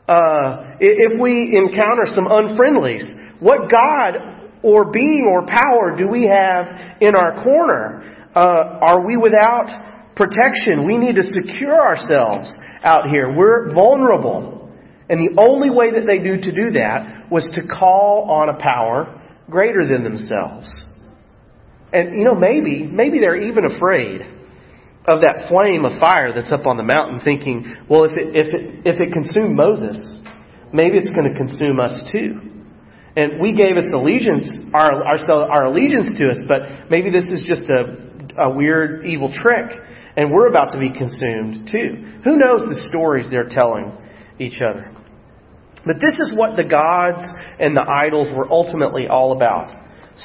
Uh, 0.08 0.74
if 0.80 1.20
we 1.20 1.56
encounter 1.56 2.02
some 2.06 2.26
unfriendlies, 2.26 3.40
what 3.40 3.70
God 3.70 4.40
or 4.62 4.90
being 4.90 5.28
or 5.30 5.46
power 5.46 5.96
do 5.96 6.08
we 6.08 6.24
have 6.24 6.66
in 7.00 7.14
our 7.14 7.44
corner? 7.44 8.28
Uh, 8.34 8.78
are 8.80 9.06
we 9.06 9.16
without 9.16 9.89
protection? 10.20 10.84
We 10.84 10.98
need 10.98 11.16
to 11.16 11.24
secure 11.24 11.80
ourselves 11.80 12.52
out 12.84 13.08
here. 13.08 13.34
We're 13.34 13.72
vulnerable. 13.72 14.68
And 15.08 15.18
the 15.18 15.42
only 15.42 15.70
way 15.70 15.92
that 15.92 16.04
they 16.04 16.18
do 16.18 16.36
to 16.36 16.52
do 16.52 16.72
that 16.76 17.32
was 17.32 17.48
to 17.56 17.66
call 17.66 18.28
on 18.30 18.50
a 18.50 18.58
power 18.60 19.16
greater 19.48 19.88
than 19.88 20.04
themselves. 20.04 20.68
And 21.92 22.16
you 22.16 22.24
know, 22.24 22.34
maybe, 22.34 22.84
maybe 22.84 23.18
they're 23.18 23.40
even 23.40 23.64
afraid 23.64 24.20
of 25.08 25.22
that 25.22 25.48
flame 25.48 25.84
of 25.84 25.98
fire 25.98 26.32
that's 26.32 26.52
up 26.52 26.66
on 26.66 26.76
the 26.76 26.84
mountain 26.84 27.20
thinking, 27.24 27.64
well, 27.88 28.04
if 28.04 28.12
it, 28.12 28.36
if 28.36 28.54
it, 28.54 28.62
if 28.84 29.00
it 29.00 29.12
consumed 29.12 29.56
Moses, 29.56 29.96
maybe 30.72 30.98
it's 30.98 31.10
going 31.10 31.32
to 31.32 31.36
consume 31.36 31.80
us 31.80 31.96
too. 32.12 32.60
And 33.16 33.40
we 33.40 33.56
gave 33.56 33.76
its 33.76 33.90
allegiance, 33.92 34.46
our, 34.72 35.02
our, 35.02 35.18
our 35.50 35.64
allegiance 35.64 36.14
to 36.20 36.30
us, 36.30 36.38
but 36.46 36.90
maybe 36.90 37.10
this 37.10 37.26
is 37.32 37.42
just 37.42 37.66
a, 37.66 38.46
a 38.46 38.54
weird 38.54 39.04
evil 39.04 39.32
trick 39.32 39.66
and 40.20 40.30
we're 40.30 40.48
about 40.48 40.70
to 40.72 40.78
be 40.78 40.92
consumed 40.92 41.66
too. 41.72 42.20
Who 42.24 42.36
knows 42.36 42.68
the 42.68 42.84
stories 42.90 43.26
they're 43.30 43.48
telling 43.48 43.96
each 44.38 44.60
other? 44.60 44.94
But 45.86 45.96
this 45.96 46.20
is 46.20 46.36
what 46.36 46.56
the 46.56 46.68
gods 46.68 47.24
and 47.58 47.74
the 47.74 47.88
idols 47.88 48.28
were 48.36 48.46
ultimately 48.52 49.08
all 49.08 49.32
about. 49.32 49.74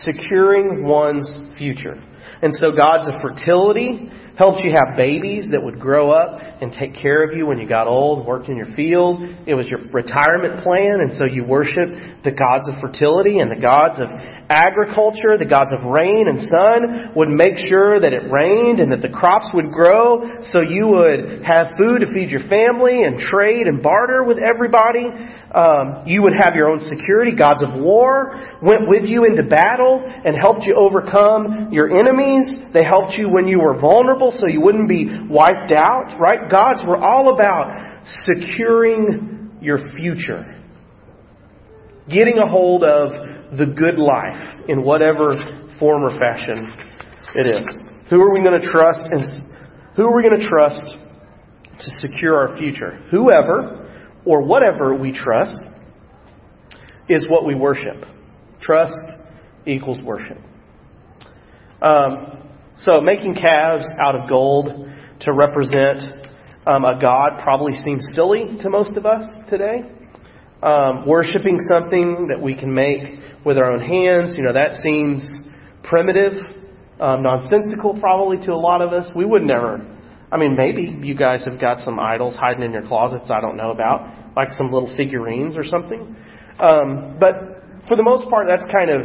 Securing 0.04 0.84
one's 0.84 1.32
future. 1.58 1.96
And 2.42 2.54
so 2.54 2.76
gods 2.76 3.08
of 3.08 3.22
fertility 3.22 4.12
helped 4.38 4.66
you 4.66 4.76
have 4.76 4.98
babies 4.98 5.48
that 5.52 5.64
would 5.64 5.80
grow 5.80 6.12
up 6.12 6.42
and 6.62 6.74
take 6.74 6.94
care 6.94 7.24
of 7.24 7.38
you 7.38 7.46
when 7.46 7.58
you 7.58 7.66
got 7.66 7.88
old, 7.88 8.28
worked 8.28 8.50
in 8.50 8.58
your 8.58 8.76
field. 8.76 9.22
It 9.48 9.56
was 9.56 9.66
your 9.68 9.80
retirement 9.94 10.62
plan, 10.62 11.00
and 11.00 11.14
so 11.16 11.24
you 11.24 11.46
worshiped 11.46 12.26
the 12.26 12.36
gods 12.36 12.68
of 12.68 12.82
fertility 12.82 13.40
and 13.40 13.50
the 13.50 13.62
gods 13.62 14.02
of 14.02 14.12
agriculture, 14.50 15.38
the 15.38 15.50
gods 15.50 15.74
of 15.74 15.84
rain 15.86 16.28
and 16.28 16.42
sun 16.46 17.14
would 17.16 17.30
make 17.30 17.58
sure 17.58 18.00
that 18.00 18.14
it 18.14 18.30
rained 18.30 18.80
and 18.80 18.92
that 18.92 19.02
the 19.02 19.10
crops 19.10 19.50
would 19.54 19.72
grow 19.72 20.42
so 20.54 20.62
you 20.62 20.88
would 20.88 21.42
have 21.44 21.74
food 21.78 22.02
to 22.02 22.08
feed 22.14 22.30
your 22.30 22.46
family 22.48 23.04
and 23.04 23.20
trade 23.20 23.68
and 23.68 23.82
barter 23.82 24.24
with 24.24 24.38
everybody. 24.38 25.10
Um, 25.56 26.04
you 26.06 26.22
would 26.22 26.34
have 26.34 26.54
your 26.54 26.70
own 26.70 26.80
security. 26.80 27.32
Gods 27.34 27.64
of 27.64 27.82
war 27.82 28.36
went 28.62 28.90
with 28.90 29.06
you 29.10 29.26
into 29.26 29.44
battle 29.44 30.04
and 30.04 30.36
helped 30.36 30.64
you 30.64 30.76
overcome 30.76 31.72
your 31.72 31.90
enemies. 31.90 32.46
They 32.74 32.84
helped 32.84 33.14
you 33.18 33.30
when 33.30 33.48
you 33.48 33.60
were 33.60 33.80
vulnerable 33.80 34.32
so 34.32 34.48
you 34.48 34.62
wouldn't 34.62 34.90
be 34.90 35.08
wiped 35.30 35.72
out, 35.72 36.20
right? 36.20 36.50
Gods 36.52 36.84
were 36.86 36.98
all 36.98 37.34
about 37.34 38.04
securing 38.28 39.58
your 39.62 39.80
future. 39.96 40.44
Getting 42.08 42.38
a 42.38 42.48
hold 42.48 42.84
of 42.84 43.35
the 43.58 43.66
good 43.66 43.98
life 43.98 44.70
in 44.70 44.84
whatever 44.84 45.36
form 45.80 46.04
or 46.04 46.12
fashion 46.18 46.74
it 47.36 47.48
is. 47.48 47.68
Who 48.10 48.22
are 48.22 48.32
we 48.34 48.42
going 48.42 48.60
to 48.60 48.68
trust 48.68 49.12
and 49.12 49.22
who 49.96 50.04
are 50.04 50.16
we 50.16 50.24
going 50.24 50.40
to 50.40 50.48
trust 50.48 50.98
to 51.80 52.08
secure 52.08 52.36
our 52.36 52.58
future? 52.58 53.02
Whoever 53.12 53.82
or 54.26 54.42
whatever 54.42 54.96
we 54.96 55.12
trust 55.12 55.56
is 57.10 57.28
what 57.30 57.46
we 57.46 57.56
worship. 57.56 58.06
Trust 58.62 58.94
equals 59.66 60.02
worship. 60.04 60.38
Um, 61.82 62.50
so 62.78 63.02
making 63.02 63.36
calves 63.36 63.86
out 64.00 64.16
of 64.16 64.30
gold 64.30 64.90
to 65.22 65.34
represent 65.34 66.26
um, 66.68 66.84
a 66.84 67.00
god 67.00 67.42
probably 67.44 67.74
seems 67.74 68.04
silly 68.14 68.58
to 68.62 68.70
most 68.70 68.98
of 68.98 69.06
us 69.06 69.24
today. 69.50 69.95
Um, 70.66 71.06
worshiping 71.06 71.60
something 71.70 72.28
that 72.30 72.42
we 72.42 72.56
can 72.56 72.74
make 72.74 73.20
with 73.46 73.60
our 73.60 73.72
own 73.72 73.82
hands, 73.82 74.34
you 74.36 74.44
know, 74.44 74.54
that 74.54 74.82
seems 74.82 75.22
primitive, 75.84 76.34
um, 77.00 77.22
nonsensical 77.22 78.00
probably 78.00 78.38
to 78.48 78.52
a 78.52 78.58
lot 78.58 78.82
of 78.82 78.92
us. 78.92 79.08
We 79.16 79.26
would 79.26 79.44
never. 79.44 79.86
I 80.32 80.38
mean, 80.38 80.56
maybe 80.58 81.00
you 81.04 81.16
guys 81.16 81.46
have 81.46 81.62
got 81.62 81.82
some 81.82 82.00
idols 82.00 82.36
hiding 82.36 82.64
in 82.64 82.72
your 82.72 82.82
closets 82.82 83.30
I 83.30 83.40
don't 83.42 83.58
know 83.58 83.70
about, 83.70 84.36
like 84.36 84.54
some 84.54 84.72
little 84.72 84.92
figurines 84.98 85.56
or 85.56 85.64
something. 85.64 86.16
Um, 86.58 87.18
but 87.20 87.36
for 87.88 87.96
the 87.96 88.04
most 88.04 88.28
part, 88.30 88.48
that's 88.48 88.66
kind 88.74 88.90
of 88.90 89.02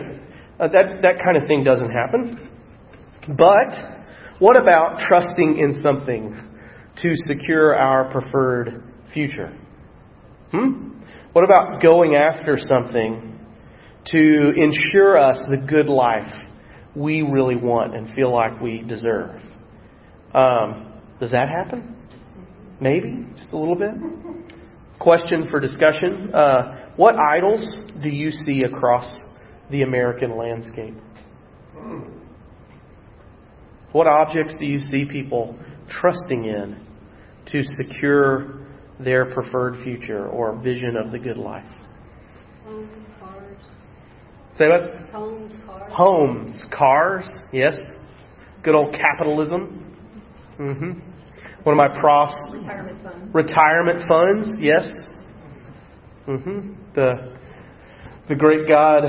uh, 0.58 0.68
that 0.68 1.02
that 1.02 1.16
kind 1.22 1.36
of 1.36 1.46
thing 1.46 1.62
doesn't 1.62 1.90
happen. 1.90 2.48
But 3.36 4.38
what 4.38 4.56
about 4.56 4.98
trusting 5.06 5.58
in 5.58 5.80
something 5.82 6.34
to 7.02 7.12
secure 7.26 7.76
our 7.76 8.10
preferred 8.10 8.82
future? 9.12 9.54
Hmm? 10.52 10.99
What 11.32 11.44
about 11.44 11.80
going 11.80 12.16
after 12.16 12.58
something 12.58 13.38
to 14.06 14.52
ensure 14.56 15.16
us 15.16 15.38
the 15.48 15.64
good 15.68 15.86
life 15.86 16.32
we 16.96 17.22
really 17.22 17.54
want 17.54 17.94
and 17.94 18.12
feel 18.16 18.32
like 18.32 18.60
we 18.60 18.82
deserve? 18.82 19.40
Um, 20.34 21.00
does 21.20 21.30
that 21.30 21.48
happen? 21.48 21.96
Maybe, 22.80 23.26
just 23.36 23.52
a 23.52 23.56
little 23.56 23.76
bit. 23.76 23.90
Question 24.98 25.46
for 25.48 25.60
discussion. 25.60 26.34
Uh, 26.34 26.88
what 26.96 27.14
idols 27.14 27.76
do 28.02 28.08
you 28.08 28.32
see 28.32 28.62
across 28.64 29.08
the 29.70 29.82
American 29.82 30.36
landscape? 30.36 30.94
What 33.92 34.08
objects 34.08 34.54
do 34.58 34.66
you 34.66 34.78
see 34.78 35.08
people 35.08 35.56
trusting 35.88 36.44
in 36.44 36.84
to 37.52 37.62
secure 37.62 38.66
their 39.04 39.32
preferred 39.32 39.82
future 39.82 40.26
or 40.28 40.54
vision 40.60 40.96
of 40.96 41.10
the 41.12 41.18
good 41.18 41.36
life? 41.36 41.64
Phones, 42.64 43.08
cars. 43.20 43.56
Say 44.52 44.68
what? 44.68 44.90
Homes, 45.12 45.52
cars. 45.66 45.92
Homes, 45.92 46.62
cars, 46.76 47.38
yes. 47.52 47.76
Good 48.62 48.74
old 48.74 48.92
capitalism. 48.94 49.86
Mm-hmm. 50.58 50.92
One 51.62 51.78
of 51.78 51.92
my 51.92 51.98
profs, 52.00 52.34
Retirement 52.52 53.02
fund. 53.02 53.34
retirement 53.34 54.02
funds, 54.08 54.50
yes. 54.60 54.88
Mm-hmm. 56.26 56.72
The 56.94 57.36
the 58.28 58.34
great 58.36 58.68
God, 58.68 59.04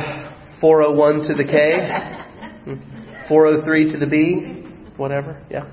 401 0.59 1.27
to 1.27 1.33
the 1.35 1.43
K, 1.43 2.67
403 3.29 3.91
to 3.91 3.97
the 3.99 4.05
B, 4.07 4.63
whatever. 4.97 5.41
Yeah, 5.51 5.69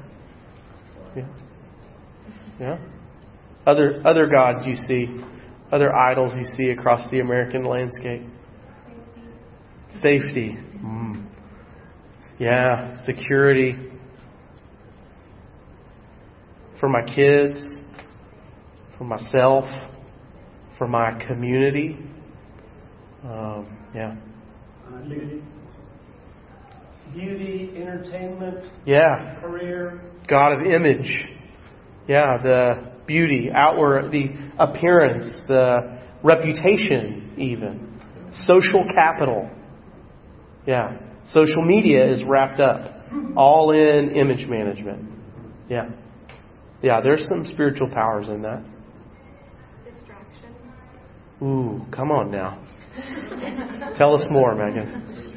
yeah, 1.16 1.26
yeah. 2.60 2.78
Other 3.68 4.00
other 4.02 4.26
gods 4.26 4.60
you 4.66 4.76
see, 4.86 5.22
other 5.70 5.94
idols 5.94 6.32
you 6.38 6.44
see 6.56 6.70
across 6.70 7.06
the 7.10 7.20
American 7.20 7.64
landscape. 7.64 8.22
Safety. 10.02 10.56
Mm. 10.82 11.26
Yeah, 12.38 12.96
security. 13.04 13.76
For 16.80 16.88
my 16.88 17.02
kids, 17.14 17.62
for 18.96 19.04
myself, 19.04 19.66
for 20.78 20.88
my 20.88 21.22
community. 21.26 21.98
Um, 23.22 23.66
yeah. 23.94 24.16
Beauty. 25.06 25.42
Beauty, 27.12 27.72
entertainment, 27.76 28.64
Yeah. 28.86 29.40
career. 29.42 30.00
God 30.26 30.52
of 30.58 30.66
image. 30.66 31.10
Yeah, 32.06 32.38
the 32.42 32.97
beauty, 33.08 33.50
outward, 33.52 34.12
the 34.12 34.28
appearance, 34.58 35.34
the 35.48 35.98
reputation, 36.22 37.34
even. 37.36 38.00
Social 38.44 38.84
capital. 38.94 39.50
Yeah. 40.66 40.98
Social 41.24 41.64
media 41.64 42.08
is 42.10 42.22
wrapped 42.24 42.60
up 42.60 43.02
all 43.36 43.72
in 43.72 44.14
image 44.14 44.46
management. 44.48 45.10
Yeah. 45.68 45.90
Yeah, 46.82 47.00
there's 47.00 47.26
some 47.28 47.44
spiritual 47.52 47.88
powers 47.90 48.28
in 48.28 48.42
that. 48.42 48.62
Distraction. 49.84 50.54
Ooh, 51.42 51.84
come 51.90 52.12
on 52.12 52.30
now. 52.30 52.64
Tell 53.96 54.14
us 54.14 54.24
more, 54.30 54.54
Megan. 54.54 55.34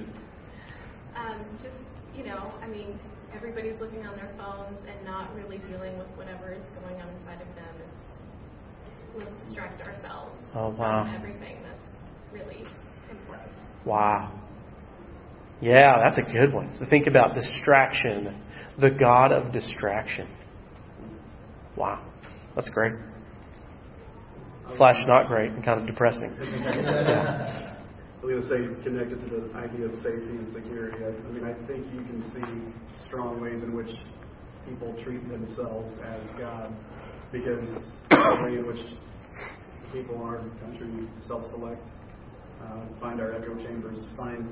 Um, 1.15 1.45
just, 1.61 1.75
you 2.15 2.23
know, 2.25 2.53
I 2.61 2.67
mean, 2.67 2.99
everybody's 3.35 3.79
looking 3.79 4.05
on 4.05 4.15
their 4.17 4.31
phones 4.37 4.77
and 4.87 5.05
not 5.05 5.33
really 5.35 5.57
dealing 5.59 5.97
with 5.97 6.07
whatever 6.15 6.53
is 6.53 6.61
going 6.81 7.01
on 7.01 7.09
inside 7.09 7.41
of 7.41 7.47
them. 7.55 7.75
It's, 9.15 9.29
let's 9.29 9.43
distract 9.45 9.81
ourselves 9.81 10.31
Oh, 10.53 10.69
wow. 10.69 11.03
from 11.05 11.15
everything 11.15 11.57
that's 11.63 12.33
really 12.33 12.65
important. 13.09 13.51
Wow. 13.85 14.37
Yeah, 15.61 15.97
that's 16.03 16.17
a 16.17 16.31
good 16.31 16.53
one. 16.53 16.75
So 16.77 16.85
think 16.89 17.07
about 17.07 17.33
distraction, 17.33 18.35
the 18.79 18.89
God 18.89 19.31
of 19.31 19.51
distraction. 19.53 20.27
Wow. 21.77 22.05
That's 22.55 22.67
great. 22.69 22.93
Slash 24.77 25.03
not 25.05 25.27
great 25.27 25.51
and 25.51 25.63
kind 25.63 25.79
of 25.81 25.87
depressing. 25.87 26.35
I 26.41 28.25
was 28.25 28.45
going 28.47 28.65
to 28.65 28.77
say, 28.77 28.83
connected 28.83 29.19
to 29.29 29.41
the 29.41 29.55
idea 29.57 29.85
of 29.87 29.95
safety 29.95 30.37
and 30.37 30.51
security, 30.53 31.03
I, 31.03 31.09
I 31.09 31.31
mean, 31.31 31.43
I 31.43 31.53
think 31.65 31.85
you 31.91 32.01
can 32.05 32.21
see 32.31 33.07
strong 33.07 33.41
ways 33.41 33.63
in 33.63 33.75
which 33.75 33.89
people 34.69 34.95
treat 35.03 35.27
themselves 35.27 35.97
as 36.05 36.21
God 36.39 36.71
because 37.31 37.63
the 38.09 38.41
way 38.43 38.57
in 38.59 38.67
which 38.67 38.83
people 39.91 40.15
in 40.15 40.21
our 40.21 40.39
country 40.59 41.07
self-select, 41.27 41.81
uh, 42.63 42.85
find 42.99 43.19
our 43.19 43.33
echo 43.33 43.55
chambers, 43.63 44.03
find 44.15 44.43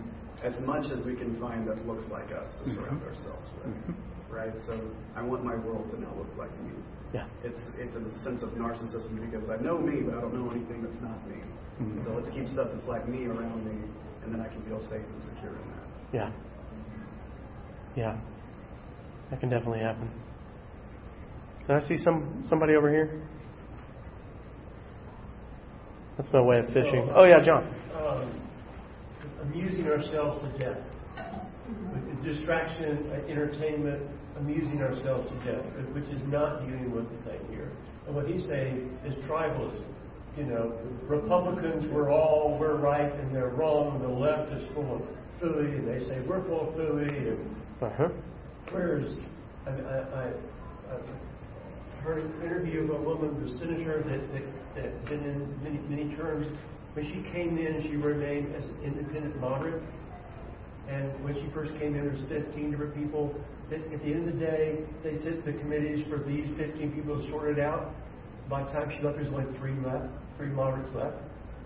as 0.44 0.56
much 0.66 0.86
as 0.92 1.06
we 1.06 1.16
can 1.16 1.40
find 1.40 1.68
that 1.68 1.86
looks 1.86 2.06
like 2.12 2.32
us 2.32 2.48
to 2.64 2.74
surround 2.74 3.00
mm-hmm. 3.00 3.12
ourselves 3.12 3.48
with, 3.60 3.76
mm-hmm. 3.76 4.34
right? 4.34 4.54
So 4.66 4.80
I 5.16 5.22
want 5.22 5.44
my 5.44 5.56
world 5.56 5.92
to 5.92 6.00
now 6.00 6.14
look 6.16 6.32
like 6.38 6.52
me. 6.64 6.72
Yeah. 7.14 7.28
It's 7.44 7.60
it's 7.78 7.96
a 7.96 8.04
sense 8.24 8.44
of 8.44 8.50
narcissism 8.56 9.20
because 9.20 9.50
I 9.50 9.62
know 9.62 9.78
me, 9.78 10.02
but 10.02 10.16
I 10.16 10.22
don't 10.22 10.34
know 10.34 10.50
anything 10.52 10.84
that's 10.84 11.02
not 11.02 11.20
me. 11.28 11.42
Mm-hmm. 11.82 12.04
So 12.06 12.12
let's 12.12 12.30
keep 12.32 12.48
stuff 12.48 12.68
that's 12.74 12.88
like 12.88 13.08
me 13.08 13.26
around 13.26 13.66
me, 13.66 13.76
and 14.24 14.34
then 14.34 14.42
I 14.42 14.48
can 14.48 14.62
feel 14.64 14.80
safe 14.82 15.04
and 15.04 15.22
secure 15.36 15.52
in 15.52 15.68
that. 15.74 15.88
Yeah. 16.14 16.32
Yeah. 17.96 18.18
That 19.30 19.40
can 19.40 19.50
definitely 19.50 19.80
happen. 19.80 20.10
Did 21.70 21.78
I 21.78 21.88
see 21.88 21.98
some 21.98 22.42
somebody 22.46 22.74
over 22.76 22.90
here? 22.90 23.22
That's 26.18 26.34
my 26.34 26.42
way 26.42 26.58
of 26.58 26.66
fishing. 26.74 27.06
So, 27.06 27.14
Oh 27.16 27.26
yeah, 27.26 27.46
John. 27.46 27.64
Um, 27.94 28.50
amusing 29.44 29.86
ourselves 29.86 30.42
to 30.42 30.58
death. 30.58 30.82
With 31.94 32.24
distraction, 32.24 33.12
uh, 33.12 33.30
entertainment, 33.30 34.02
amusing 34.40 34.82
ourselves 34.82 35.30
to 35.30 35.36
death, 35.46 35.64
which 35.94 36.06
is 36.06 36.20
not 36.28 36.62
dealing 36.62 36.92
with 36.92 37.06
the 37.08 37.30
thing 37.30 37.40
here. 37.52 37.72
And 38.08 38.16
what 38.16 38.28
he's 38.28 38.48
saying 38.48 38.98
is 39.06 39.14
tribalism. 39.26 39.86
You 40.38 40.46
know, 40.46 40.74
Republicans 41.08 41.94
were 41.94 42.10
all 42.10 42.58
we're 42.60 42.78
right 42.78 43.14
and 43.14 43.36
they're 43.36 43.50
wrong, 43.50 43.94
and 43.94 44.04
the 44.04 44.10
left 44.10 44.52
is 44.54 44.68
full 44.74 44.96
of 44.96 45.02
fooey, 45.40 45.78
and 45.78 45.88
they 45.88 46.04
say 46.08 46.20
we're 46.28 46.44
full 46.48 46.70
of 46.70 46.74
fooey, 46.74 47.10
and 47.10 47.56
Uh 47.80 47.90
huh. 47.96 48.10
Whereas, 48.72 49.18
I, 49.68 49.70
I, 49.70 49.74
I, 49.74 50.32
I 50.96 51.29
heard 52.04 52.24
an 52.24 52.42
interview 52.42 52.84
of 52.84 52.90
a 52.90 53.02
woman, 53.02 53.44
the 53.44 53.58
senator 53.58 54.02
that, 54.04 54.34
that, 54.34 54.76
that 54.76 55.06
been 55.06 55.24
in 55.24 55.64
many, 55.64 55.78
many 55.90 56.16
terms. 56.16 56.48
When 56.94 57.06
she 57.06 57.22
came 57.32 57.58
in, 57.58 57.84
she 57.84 57.96
remained 57.96 58.56
as 58.56 58.66
an 58.66 58.84
independent 58.84 59.40
moderate. 59.40 59.82
And 60.88 61.24
when 61.24 61.36
she 61.36 61.48
first 61.54 61.72
came 61.80 61.96
in, 61.96 62.02
there 62.02 62.12
was 62.12 62.22
15 62.30 62.72
different 62.72 62.96
people. 62.96 63.40
That 63.70 63.82
at 63.94 64.02
the 64.02 64.12
end 64.12 64.28
of 64.28 64.34
the 64.34 64.40
day, 64.40 64.80
they 65.04 65.18
said 65.20 65.44
the 65.46 65.54
committees 65.54 66.08
for 66.10 66.18
these 66.18 66.48
15 66.58 66.92
people 66.94 67.22
to 67.22 67.30
sort 67.30 67.50
it 67.50 67.60
out. 67.60 67.94
By 68.50 68.64
the 68.64 68.72
time 68.72 68.90
she 68.90 69.04
left, 69.04 69.18
there's 69.18 69.32
only 69.32 69.46
three 69.60 69.76
left, 69.86 70.08
three 70.38 70.48
moderates 70.48 70.90
left. 70.96 71.18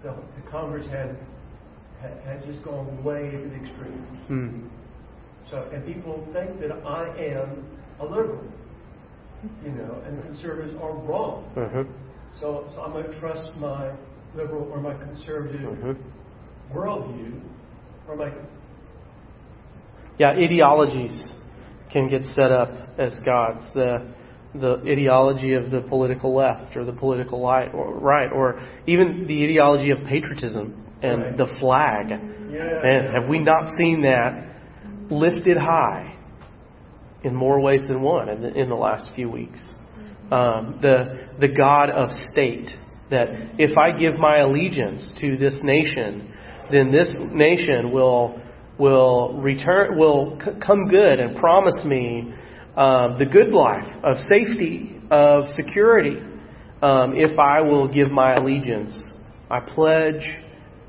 The, 0.03 0.11
the 0.11 0.51
Congress 0.51 0.85
had, 0.87 1.15
had 2.01 2.17
had 2.25 2.45
just 2.45 2.61
gone 2.65 3.01
way 3.03 3.31
to 3.31 3.37
the 3.37 3.55
extremes. 3.55 4.27
Hmm. 4.27 4.67
So, 5.49 5.69
and 5.71 5.85
people 5.85 6.27
think 6.33 6.59
that 6.59 6.71
I 6.85 7.07
am 7.15 7.65
a 8.01 8.05
liberal, 8.05 8.43
you 9.63 9.71
know, 9.71 10.01
and 10.06 10.21
conservatives 10.23 10.75
are 10.82 10.93
wrong. 10.93 11.49
Huh. 11.56 11.84
So, 12.39 12.67
so 12.73 12.82
I'm 12.82 12.91
going 12.91 13.06
to 13.12 13.19
trust 13.19 13.56
my 13.58 13.95
liberal 14.36 14.69
or 14.71 14.79
my 14.82 14.93
conservative 14.93 15.65
Uh-huh. 15.69 15.93
worldview 16.73 17.39
or 18.08 18.15
my 18.15 18.32
Yeah, 20.19 20.29
ideologies 20.32 21.32
can 21.91 22.10
get 22.10 22.25
set 22.27 22.51
up 22.51 22.69
as 22.97 23.17
gods. 23.25 23.65
The 23.73 24.06
the 24.56 24.77
ideology 24.88 25.56
of 25.56 25.71
the 25.71 25.82
political 25.82 26.36
left 26.36 26.77
or 26.77 26.86
the 26.86 26.93
political 26.93 27.41
light 27.41 27.73
or 27.73 27.95
right, 27.95 28.32
or 28.32 28.62
even 28.86 29.25
the 29.25 29.43
ideology 29.45 29.89
of 29.89 29.97
patriotism 30.08 30.75
and 31.01 31.21
Right. 31.23 31.38
the 31.38 31.47
flag. 31.60 32.12
yeah. 32.12 32.86
And 32.86 33.13
have 33.15 33.27
we 33.27 33.39
not 33.39 33.75
seen 33.77 34.01
that 34.03 34.45
lifted 35.10 35.58
high 35.58 36.12
in 37.23 37.36
more 37.36 37.59
ways 37.59 37.81
than 37.88 38.01
one 38.01 38.29
in 38.29 38.41
the, 38.41 38.53
in 38.53 38.69
the 38.69 38.75
last 38.75 39.09
few 39.15 39.29
weeks? 39.29 39.59
Um, 40.31 40.79
the 40.81 41.27
the 41.39 41.47
God 41.47 41.89
of 41.89 42.09
state. 42.31 42.69
That 43.12 43.27
if 43.59 43.77
I 43.77 43.97
give 43.97 44.15
my 44.15 44.38
allegiance 44.38 45.12
to 45.19 45.38
this 45.38 45.59
nation, 45.62 46.33
then 46.71 46.91
this 46.91 47.13
nation 47.33 47.91
will 47.91 48.41
will 48.79 49.39
return 49.41 49.97
will 49.97 50.39
c- 50.43 50.51
come 50.65 50.88
good 50.88 51.19
and 51.19 51.36
promise 51.36 51.86
me 51.86 52.33
um, 52.75 53.19
the 53.19 53.25
good 53.31 53.49
life 53.49 53.86
of 54.03 54.17
safety 54.29 54.99
of 55.12 55.45
security 55.49 56.17
um, 56.81 57.13
if 57.15 57.38
I 57.38 57.62
will 57.62 57.88
give 57.91 58.09
my 58.09 58.33
allegiance. 58.36 58.99
I 59.49 59.59
pledge 59.59 60.27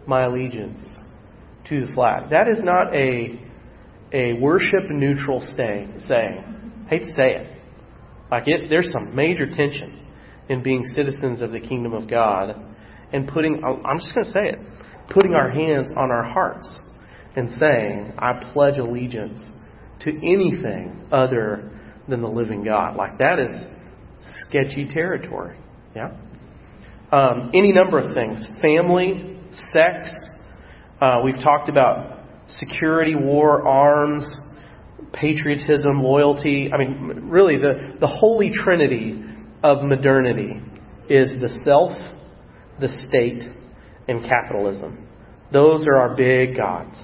my 0.06 0.22
allegiance 0.24 0.82
to 1.68 1.86
the 1.86 1.92
flag. 1.94 2.30
That 2.30 2.48
is 2.48 2.60
not 2.62 2.94
a 2.94 3.38
a 4.14 4.34
worship 4.34 4.84
neutral 4.90 5.40
stay, 5.52 5.88
saying. 6.06 6.86
Hate 6.88 7.00
to 7.00 7.08
say 7.16 7.34
it. 7.36 7.60
Like 8.30 8.44
it, 8.46 8.70
there's 8.70 8.90
some 8.90 9.14
major 9.14 9.46
tension 9.46 10.06
in 10.48 10.62
being 10.62 10.84
citizens 10.94 11.40
of 11.40 11.50
the 11.50 11.60
kingdom 11.60 11.92
of 11.92 12.08
God 12.08 12.54
and 13.12 13.28
putting. 13.28 13.62
I'm 13.64 13.98
just 13.98 14.14
going 14.14 14.24
to 14.24 14.30
say 14.30 14.48
it. 14.50 14.58
Putting 15.10 15.34
our 15.34 15.50
hands 15.50 15.92
on 15.96 16.10
our 16.10 16.22
hearts 16.22 16.78
and 17.36 17.50
saying, 17.58 18.14
"I 18.16 18.50
pledge 18.52 18.78
allegiance 18.78 19.44
to 20.00 20.10
anything 20.10 21.06
other 21.10 21.70
than 22.08 22.22
the 22.22 22.28
living 22.28 22.64
God." 22.64 22.96
Like 22.96 23.18
that 23.18 23.40
is 23.40 23.66
sketchy 24.46 24.86
territory. 24.92 25.58
Yeah. 25.94 26.16
Um, 27.10 27.50
any 27.52 27.72
number 27.72 27.98
of 27.98 28.14
things: 28.14 28.46
family, 28.62 29.38
sex. 29.72 30.10
Uh, 31.00 31.20
we've 31.24 31.42
talked 31.42 31.68
about 31.68 32.13
security, 32.46 33.14
war, 33.14 33.66
arms, 33.66 34.28
patriotism, 35.12 36.02
loyalty. 36.02 36.70
I 36.72 36.78
mean, 36.78 37.28
really, 37.28 37.56
the, 37.56 37.96
the 38.00 38.06
holy 38.06 38.50
trinity 38.52 39.22
of 39.62 39.82
modernity 39.82 40.60
is 41.08 41.30
the 41.40 41.58
self, 41.64 41.96
the 42.80 42.88
state, 43.08 43.42
and 44.08 44.22
capitalism. 44.24 45.08
Those 45.52 45.86
are 45.86 45.96
our 45.96 46.16
big 46.16 46.56
gods. 46.56 46.96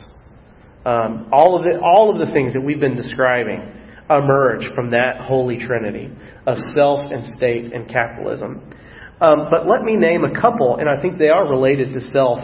Um, 0.85 1.29
all 1.31 1.57
of 1.57 1.63
the 1.63 1.79
all 1.83 2.11
of 2.11 2.27
the 2.27 2.33
things 2.33 2.55
that 2.55 2.63
we've 2.65 2.81
been 2.81 2.97
describing 2.97 3.61
emerge 4.09 4.65
from 4.75 4.91
that 4.91 5.21
holy 5.21 5.59
trinity 5.59 6.11
of 6.47 6.59
self 6.75 7.13
and 7.13 7.25
state 7.37 7.73
and 7.73 7.89
capitalism. 7.89 8.73
Um, 9.21 9.49
but 9.51 9.67
let 9.67 9.83
me 9.83 9.95
name 9.95 10.25
a 10.25 10.41
couple, 10.41 10.77
and 10.77 10.89
I 10.89 11.01
think 11.01 11.19
they 11.19 11.29
are 11.29 11.47
related 11.47 11.93
to 11.93 12.01
self 12.11 12.41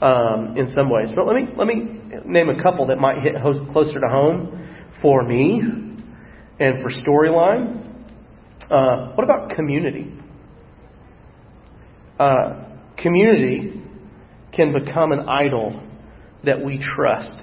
um, 0.00 0.56
in 0.56 0.68
some 0.68 0.88
ways. 0.88 1.10
But 1.14 1.26
let 1.26 1.34
me 1.34 1.48
let 1.56 1.66
me 1.66 1.95
name 2.24 2.48
a 2.48 2.62
couple 2.62 2.86
that 2.86 2.98
might 2.98 3.22
hit 3.22 3.34
closer 3.72 4.00
to 4.00 4.08
home 4.08 4.66
for 5.02 5.22
me 5.22 5.60
and 6.58 6.82
for 6.82 6.90
storyline. 6.90 7.82
Uh, 8.70 9.12
what 9.14 9.24
about 9.24 9.50
community? 9.50 10.12
Uh, 12.18 12.64
community 12.96 13.82
can 14.52 14.72
become 14.72 15.12
an 15.12 15.28
idol 15.28 15.82
that 16.44 16.64
we 16.64 16.78
trust 16.78 17.38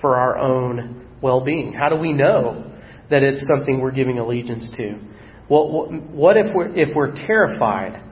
for 0.00 0.16
our 0.16 0.38
own 0.38 1.08
well-being. 1.22 1.72
How 1.72 1.88
do 1.88 1.96
we 1.96 2.12
know 2.12 2.70
that 3.10 3.22
it's 3.22 3.44
something 3.52 3.80
we're 3.80 3.92
giving 3.92 4.18
allegiance 4.18 4.70
to? 4.76 5.10
What, 5.48 5.92
what 6.12 6.36
if 6.36 6.54
we're 6.54 6.76
if 6.76 6.94
we're 6.94 7.14
terrified 7.26 8.02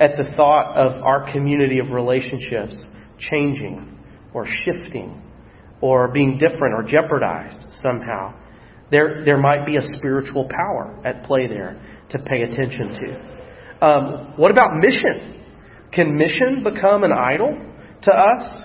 at 0.00 0.16
the 0.16 0.32
thought 0.36 0.76
of 0.76 1.02
our 1.04 1.30
community 1.32 1.78
of 1.78 1.90
relationships 1.90 2.76
changing 3.18 3.98
or 4.32 4.46
shifting 4.46 5.22
or 5.80 6.08
being 6.08 6.38
different 6.38 6.74
or 6.74 6.82
jeopardized 6.82 7.60
somehow? 7.82 8.34
There, 8.90 9.24
there 9.24 9.38
might 9.38 9.64
be 9.64 9.76
a 9.76 9.82
spiritual 9.96 10.48
power 10.48 11.00
at 11.04 11.24
play 11.24 11.46
there 11.46 11.80
to 12.10 12.18
pay 12.18 12.42
attention 12.42 12.88
to. 12.94 13.86
Um, 13.86 14.34
what 14.36 14.50
about 14.50 14.76
mission? 14.76 15.42
Can 15.92 16.16
mission 16.16 16.62
become 16.64 17.04
an 17.04 17.12
idol 17.12 17.56
to 18.02 18.12
us? 18.12 18.58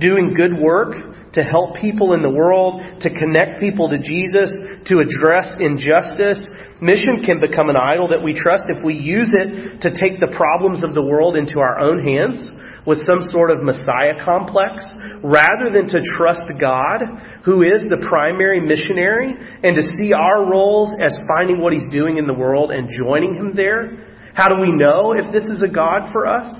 Doing 0.00 0.34
good 0.36 0.58
work 0.58 0.94
to 1.34 1.42
help 1.42 1.76
people 1.76 2.14
in 2.14 2.22
the 2.22 2.30
world, 2.30 2.80
to 3.00 3.10
connect 3.10 3.60
people 3.60 3.88
to 3.90 3.98
Jesus, 3.98 4.50
to 4.86 5.02
address 5.02 5.50
injustice. 5.58 6.38
Mission 6.80 7.26
can 7.26 7.42
become 7.42 7.68
an 7.68 7.76
idol 7.76 8.08
that 8.08 8.22
we 8.22 8.34
trust 8.34 8.70
if 8.70 8.82
we 8.84 8.94
use 8.94 9.34
it 9.34 9.82
to 9.82 9.90
take 9.98 10.22
the 10.22 10.30
problems 10.36 10.82
of 10.82 10.94
the 10.94 11.02
world 11.02 11.36
into 11.36 11.58
our 11.58 11.80
own 11.80 12.02
hands 12.02 12.42
with 12.86 12.98
some 13.06 13.26
sort 13.32 13.50
of 13.50 13.64
Messiah 13.64 14.12
complex, 14.24 14.84
rather 15.24 15.72
than 15.72 15.88
to 15.88 15.98
trust 16.16 16.44
God, 16.60 17.00
who 17.44 17.62
is 17.62 17.80
the 17.88 18.04
primary 18.08 18.60
missionary, 18.60 19.32
and 19.64 19.74
to 19.74 19.82
see 19.96 20.12
our 20.12 20.44
roles 20.44 20.92
as 21.00 21.16
finding 21.26 21.60
what 21.60 21.72
He's 21.72 21.88
doing 21.90 22.18
in 22.18 22.26
the 22.26 22.34
world 22.34 22.70
and 22.70 22.88
joining 22.92 23.34
Him 23.34 23.56
there. 23.56 24.04
How 24.34 24.48
do 24.48 24.60
we 24.60 24.70
know 24.70 25.14
if 25.16 25.32
this 25.32 25.44
is 25.44 25.62
a 25.62 25.72
God 25.72 26.12
for 26.12 26.26
us? 26.26 26.54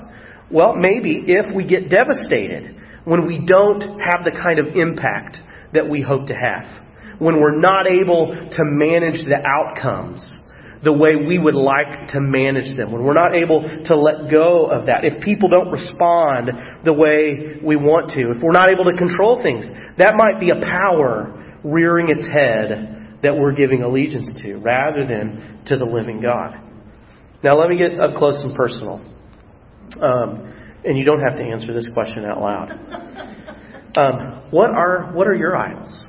Well, 0.49 0.75
maybe 0.75 1.23
if 1.27 1.53
we 1.53 1.65
get 1.67 1.89
devastated 1.89 2.75
when 3.05 3.27
we 3.27 3.45
don't 3.45 3.81
have 4.01 4.25
the 4.25 4.31
kind 4.31 4.59
of 4.59 4.75
impact 4.75 5.37
that 5.73 5.87
we 5.89 6.01
hope 6.01 6.27
to 6.27 6.33
have, 6.33 6.65
when 7.19 7.39
we're 7.39 7.59
not 7.59 7.85
able 7.87 8.27
to 8.35 8.61
manage 8.63 9.25
the 9.25 9.39
outcomes 9.45 10.25
the 10.83 10.93
way 10.93 11.15
we 11.15 11.39
would 11.39 11.55
like 11.55 12.09
to 12.09 12.19
manage 12.19 12.75
them, 12.77 12.91
when 12.91 13.03
we're 13.03 13.13
not 13.13 13.33
able 13.33 13.61
to 13.85 13.95
let 13.95 14.29
go 14.29 14.67
of 14.67 14.85
that, 14.85 15.03
if 15.03 15.23
people 15.23 15.49
don't 15.49 15.71
respond 15.71 16.51
the 16.83 16.93
way 16.93 17.57
we 17.63 17.75
want 17.75 18.11
to, 18.11 18.31
if 18.31 18.43
we're 18.43 18.51
not 18.51 18.69
able 18.69 18.85
to 18.85 18.97
control 18.97 19.41
things, 19.41 19.65
that 19.97 20.15
might 20.15 20.39
be 20.39 20.51
a 20.51 20.61
power 20.61 21.57
rearing 21.63 22.09
its 22.09 22.27
head 22.27 23.19
that 23.23 23.35
we're 23.35 23.53
giving 23.53 23.81
allegiance 23.81 24.29
to 24.43 24.57
rather 24.57 25.07
than 25.07 25.63
to 25.65 25.77
the 25.77 25.85
living 25.85 26.21
God. 26.21 26.61
Now, 27.43 27.57
let 27.57 27.69
me 27.69 27.77
get 27.77 27.99
up 27.99 28.15
close 28.15 28.43
and 28.43 28.53
personal. 28.55 29.01
Um, 30.01 30.54
and 30.85 30.97
you 30.97 31.03
don't 31.03 31.21
have 31.21 31.37
to 31.37 31.43
answer 31.43 31.73
this 31.73 31.87
question 31.93 32.25
out 32.25 32.39
loud. 32.39 32.71
Um, 33.97 34.49
what 34.51 34.71
are 34.71 35.11
what 35.13 35.27
are 35.27 35.35
your 35.35 35.55
idols? 35.55 36.07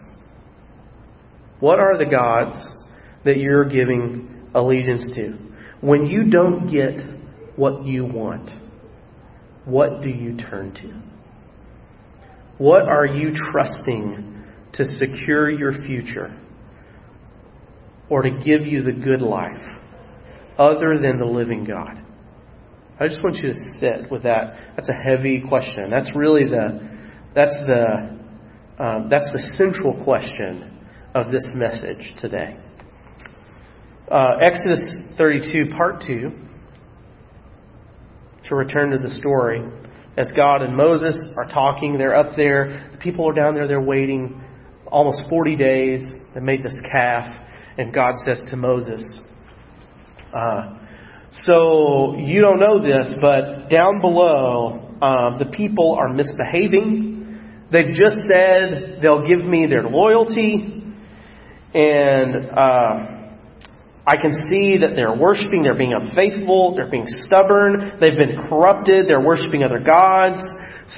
What 1.61 1.79
are 1.79 1.97
the 1.97 2.05
gods 2.05 2.59
that 3.25 3.39
you're 3.39 3.65
giving 3.65 4.51
allegiance 4.55 5.05
to? 5.15 5.39
When 5.81 6.07
you 6.07 6.31
don't 6.31 6.69
get 6.69 6.99
what 7.57 7.85
you 7.85 8.05
want, 8.05 8.51
what 9.65 10.03
do 10.03 10.09
you 10.09 10.37
turn 10.37 10.75
to? 10.75 11.03
What 12.59 12.89
are 12.89 13.07
you 13.07 13.33
trusting 13.53 14.45
to 14.75 14.85
secure 14.85 15.51
your 15.51 15.73
future 15.87 16.39
or 18.09 18.23
to 18.23 18.31
give 18.31 18.62
you 18.62 18.83
the 18.83 18.93
good 18.93 19.23
life 19.23 19.81
other 20.59 20.99
than 21.01 21.19
the 21.19 21.27
living 21.27 21.65
God? 21.65 22.06
I 22.99 23.09
just 23.09 23.23
want 23.23 23.37
you 23.37 23.53
to 23.53 23.59
sit 23.79 24.11
with 24.11 24.23
that. 24.23 24.75
That's 24.77 24.89
a 24.89 24.95
heavy 24.95 25.43
question. 25.47 25.91
That's 25.91 26.11
really 26.15 26.45
the 26.45 26.97
that's 27.35 27.57
the 27.67 28.17
um, 28.79 29.09
that's 29.11 29.31
the 29.33 29.55
central 29.57 30.03
question 30.03 30.73
of 31.15 31.31
this 31.31 31.49
message 31.55 32.15
today. 32.21 32.57
Uh, 34.11 34.37
Exodus 34.41 34.81
32, 35.19 35.75
part 35.77 36.03
2, 36.07 36.31
to 38.49 38.55
return 38.55 38.91
to 38.91 38.99
the 38.99 39.11
story, 39.11 39.61
as 40.17 40.31
God 40.37 40.63
and 40.63 40.77
Moses 40.77 41.19
are 41.37 41.49
talking, 41.51 41.99
they're 41.99 42.17
up 42.17 42.37
there, 42.37 42.89
the 42.93 42.99
people 42.99 43.29
are 43.29 43.35
down 43.35 43.55
there, 43.55 43.67
they're 43.67 43.81
waiting 43.81 44.41
almost 44.87 45.23
40 45.29 45.57
days. 45.57 46.03
They 46.35 46.41
made 46.41 46.63
this 46.63 46.77
calf, 46.93 47.35
and 47.77 47.93
God 47.93 48.15
says 48.25 48.41
to 48.51 48.57
Moses, 48.57 49.05
uh, 50.33 50.79
So 51.33 52.17
you 52.17 52.41
don't 52.41 52.59
know 52.59 52.81
this, 52.81 53.15
but 53.21 53.69
down 53.69 54.01
below, 54.01 54.97
uh, 55.03 55.39
the 55.39 55.47
people 55.47 55.97
are 55.99 56.12
misbehaving. 56.12 57.67
They've 57.71 57.95
just 57.95 58.17
said 58.33 59.01
they'll 59.03 59.27
give 59.27 59.45
me 59.45 59.67
their 59.67 59.83
loyalty, 59.83 60.85
and 61.75 62.51
uh, 62.51 63.17
I 64.07 64.17
can 64.17 64.31
see 64.49 64.79
that 64.79 64.95
they're 64.95 65.17
worshiping, 65.17 65.65
they're 65.65 65.77
being 65.77 65.93
unfaithful, 65.93 66.77
they're 66.77 66.91
being 66.91 67.09
stubborn, 67.23 67.99
they've 68.01 68.17
been 68.17 68.47
corrupted, 68.49 69.07
they're 69.09 69.21
worshiping 69.21 69.65
other 69.65 69.81
gods. 69.81 70.41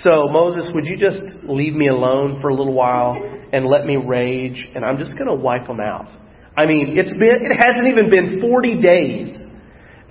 So, 0.02 0.28
Moses, 0.28 0.70
would 0.74 0.84
you 0.84 0.98
just 0.98 1.22
leave 1.44 1.72
me 1.72 1.88
alone 1.88 2.42
for 2.42 2.50
a 2.50 2.54
little 2.54 2.74
while 2.74 3.16
and 3.50 3.64
let 3.64 3.86
me 3.86 3.96
rage, 3.96 4.62
and 4.74 4.84
I'm 4.84 4.98
just 4.98 5.16
going 5.16 5.28
to 5.28 5.42
wipe 5.42 5.66
them 5.66 5.80
out? 5.80 6.10
I 6.54 6.66
mean, 6.66 6.98
it's 6.98 7.16
been, 7.16 7.46
it 7.48 7.56
hasn't 7.56 7.86
even 7.86 8.10
been 8.10 8.42
40 8.42 8.82
days, 8.82 9.37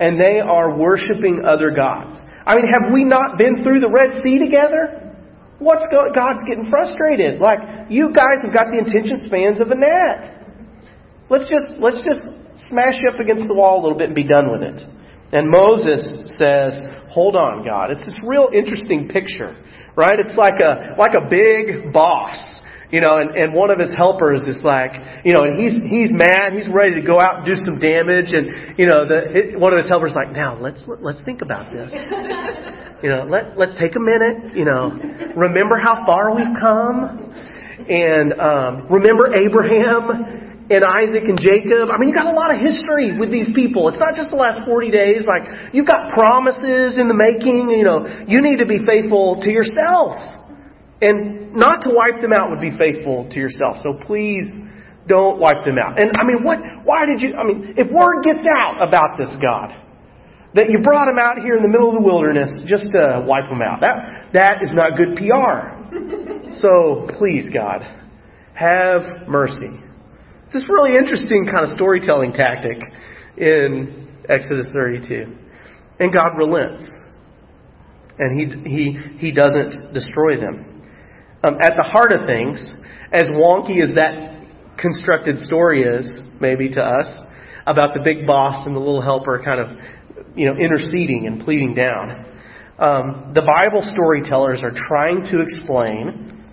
and 0.00 0.20
they 0.20 0.40
are 0.40 0.78
worshiping 0.78 1.42
other 1.44 1.70
gods. 1.70 2.16
I 2.46 2.54
mean, 2.54 2.66
have 2.66 2.92
we 2.92 3.04
not 3.04 3.36
been 3.36 3.62
through 3.62 3.80
the 3.80 3.90
Red 3.90 4.22
Sea 4.24 4.38
together? 4.38 5.08
What's 5.58 5.84
God's 5.90 6.46
getting 6.46 6.70
frustrated. 6.70 7.40
Like, 7.40 7.90
you 7.90 8.14
guys 8.14 8.46
have 8.46 8.54
got 8.54 8.70
the 8.70 8.78
attention 8.78 9.26
spans 9.26 9.60
of 9.60 9.68
a 9.70 9.74
gnat. 9.74 10.38
Let's 11.28 11.50
just, 11.50 11.78
let's 11.82 12.00
just 12.06 12.22
smash 12.70 12.96
you 13.02 13.10
up 13.12 13.20
against 13.20 13.46
the 13.48 13.54
wall 13.54 13.80
a 13.80 13.82
little 13.82 13.98
bit 13.98 14.06
and 14.06 14.14
be 14.14 14.26
done 14.26 14.50
with 14.52 14.62
it. 14.62 14.80
And 15.32 15.50
Moses 15.50 16.30
says, 16.38 16.78
hold 17.10 17.36
on, 17.36 17.66
God. 17.66 17.90
It's 17.90 18.04
this 18.04 18.16
real 18.24 18.48
interesting 18.54 19.08
picture, 19.08 19.58
right? 19.96 20.16
It's 20.18 20.38
like 20.38 20.62
a, 20.62 20.94
like 20.96 21.12
a 21.12 21.28
big 21.28 21.92
boss. 21.92 22.38
You 22.90 23.02
know, 23.02 23.18
and, 23.18 23.36
and 23.36 23.52
one 23.52 23.70
of 23.70 23.78
his 23.78 23.92
helpers 23.94 24.46
is 24.48 24.64
like, 24.64 25.24
you 25.24 25.34
know, 25.34 25.44
and 25.44 25.60
he's 25.60 25.76
he's 25.90 26.08
mad. 26.10 26.54
He's 26.54 26.68
ready 26.72 26.94
to 26.94 27.04
go 27.04 27.20
out 27.20 27.36
and 27.36 27.44
do 27.44 27.54
some 27.54 27.78
damage. 27.78 28.32
And 28.32 28.78
you 28.78 28.86
know, 28.86 29.04
the 29.04 29.58
one 29.58 29.72
of 29.72 29.78
his 29.78 29.88
helpers 29.88 30.12
is 30.12 30.16
like, 30.16 30.32
now 30.32 30.56
let's 30.56 30.82
let's 30.86 31.22
think 31.24 31.42
about 31.42 31.72
this. 31.72 31.92
You 32.98 33.10
know, 33.10 33.22
let 33.30 33.56
let's 33.56 33.78
take 33.78 33.94
a 33.94 34.02
minute. 34.02 34.58
You 34.58 34.64
know, 34.64 34.90
remember 35.36 35.78
how 35.78 36.02
far 36.04 36.34
we've 36.34 36.50
come, 36.58 37.30
and 37.86 38.34
um, 38.34 38.90
remember 38.90 39.38
Abraham 39.38 40.66
and 40.66 40.82
Isaac 40.82 41.22
and 41.22 41.38
Jacob. 41.38 41.94
I 41.94 41.96
mean, 42.02 42.10
you 42.10 42.14
got 42.14 42.26
a 42.26 42.34
lot 42.34 42.50
of 42.50 42.58
history 42.60 43.14
with 43.14 43.30
these 43.30 43.54
people. 43.54 43.86
It's 43.86 44.02
not 44.02 44.18
just 44.18 44.30
the 44.30 44.36
last 44.36 44.66
40 44.66 44.90
days. 44.90 45.22
Like, 45.30 45.70
you've 45.72 45.86
got 45.86 46.12
promises 46.12 46.98
in 46.98 47.06
the 47.06 47.14
making. 47.14 47.70
You 47.70 47.86
know, 47.86 48.02
you 48.26 48.42
need 48.42 48.58
to 48.58 48.66
be 48.66 48.82
faithful 48.84 49.38
to 49.46 49.48
yourself. 49.48 50.18
And 51.00 51.37
not 51.52 51.82
to 51.84 51.90
wipe 51.94 52.20
them 52.20 52.32
out 52.32 52.50
would 52.50 52.60
be 52.60 52.76
faithful 52.76 53.28
to 53.30 53.36
yourself. 53.36 53.78
So 53.82 53.94
please 53.94 54.46
don't 55.06 55.40
wipe 55.40 55.64
them 55.64 55.78
out. 55.78 55.98
And 55.98 56.12
I 56.20 56.24
mean, 56.24 56.44
what, 56.44 56.58
why 56.84 57.06
did 57.06 57.20
you, 57.20 57.34
I 57.34 57.44
mean, 57.44 57.74
if 57.76 57.90
word 57.90 58.22
gets 58.22 58.44
out 58.44 58.76
about 58.80 59.16
this 59.18 59.34
God, 59.40 59.74
that 60.54 60.70
you 60.70 60.80
brought 60.80 61.08
him 61.08 61.18
out 61.18 61.38
here 61.38 61.54
in 61.54 61.62
the 61.62 61.68
middle 61.68 61.88
of 61.88 61.94
the 61.94 62.04
wilderness 62.04 62.50
just 62.66 62.84
to 62.92 63.24
wipe 63.26 63.48
them 63.48 63.62
out, 63.62 63.80
that, 63.80 64.32
that 64.32 64.62
is 64.62 64.72
not 64.72 64.96
good 64.96 65.16
PR. 65.16 65.76
So 66.60 67.06
please, 67.18 67.50
God, 67.52 67.82
have 68.54 69.28
mercy. 69.28 69.78
It's 70.44 70.54
this 70.54 70.68
really 70.68 70.96
interesting 70.96 71.44
kind 71.44 71.64
of 71.64 71.76
storytelling 71.76 72.32
tactic 72.32 72.78
in 73.36 74.08
Exodus 74.28 74.66
32. 74.72 75.36
And 76.00 76.12
God 76.12 76.38
relents. 76.38 76.88
And 78.18 78.40
He, 78.40 78.70
he, 78.70 78.92
he 79.18 79.30
doesn't 79.30 79.92
destroy 79.92 80.40
them. 80.40 80.67
Um, 81.44 81.54
at 81.62 81.74
the 81.76 81.84
heart 81.84 82.10
of 82.12 82.26
things, 82.26 82.70
as 83.12 83.28
wonky 83.28 83.80
as 83.82 83.94
that 83.94 84.42
constructed 84.76 85.38
story 85.40 85.82
is, 85.82 86.10
maybe 86.40 86.68
to 86.70 86.80
us, 86.80 87.06
about 87.66 87.94
the 87.94 88.00
big 88.02 88.26
boss 88.26 88.66
and 88.66 88.74
the 88.74 88.80
little 88.80 89.02
helper 89.02 89.40
kind 89.44 89.60
of, 89.60 89.76
you 90.34 90.46
know, 90.46 90.56
interceding 90.56 91.26
and 91.26 91.44
pleading 91.44 91.74
down, 91.74 92.24
um, 92.78 93.32
the 93.34 93.42
Bible 93.42 93.82
storytellers 93.92 94.62
are 94.62 94.72
trying 94.88 95.22
to 95.30 95.40
explain 95.40 96.44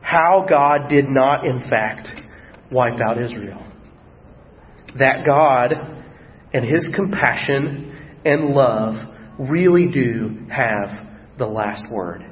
how 0.00 0.46
God 0.48 0.88
did 0.88 1.08
not, 1.08 1.44
in 1.44 1.60
fact, 1.68 2.08
wipe 2.70 2.94
out 3.04 3.20
Israel. 3.20 3.64
That 4.98 5.24
God 5.26 5.72
and 6.52 6.64
His 6.64 6.88
compassion 6.94 8.20
and 8.24 8.54
love 8.54 8.94
really 9.38 9.90
do 9.92 10.46
have 10.50 10.90
the 11.38 11.46
last 11.46 11.84
word. 11.92 12.24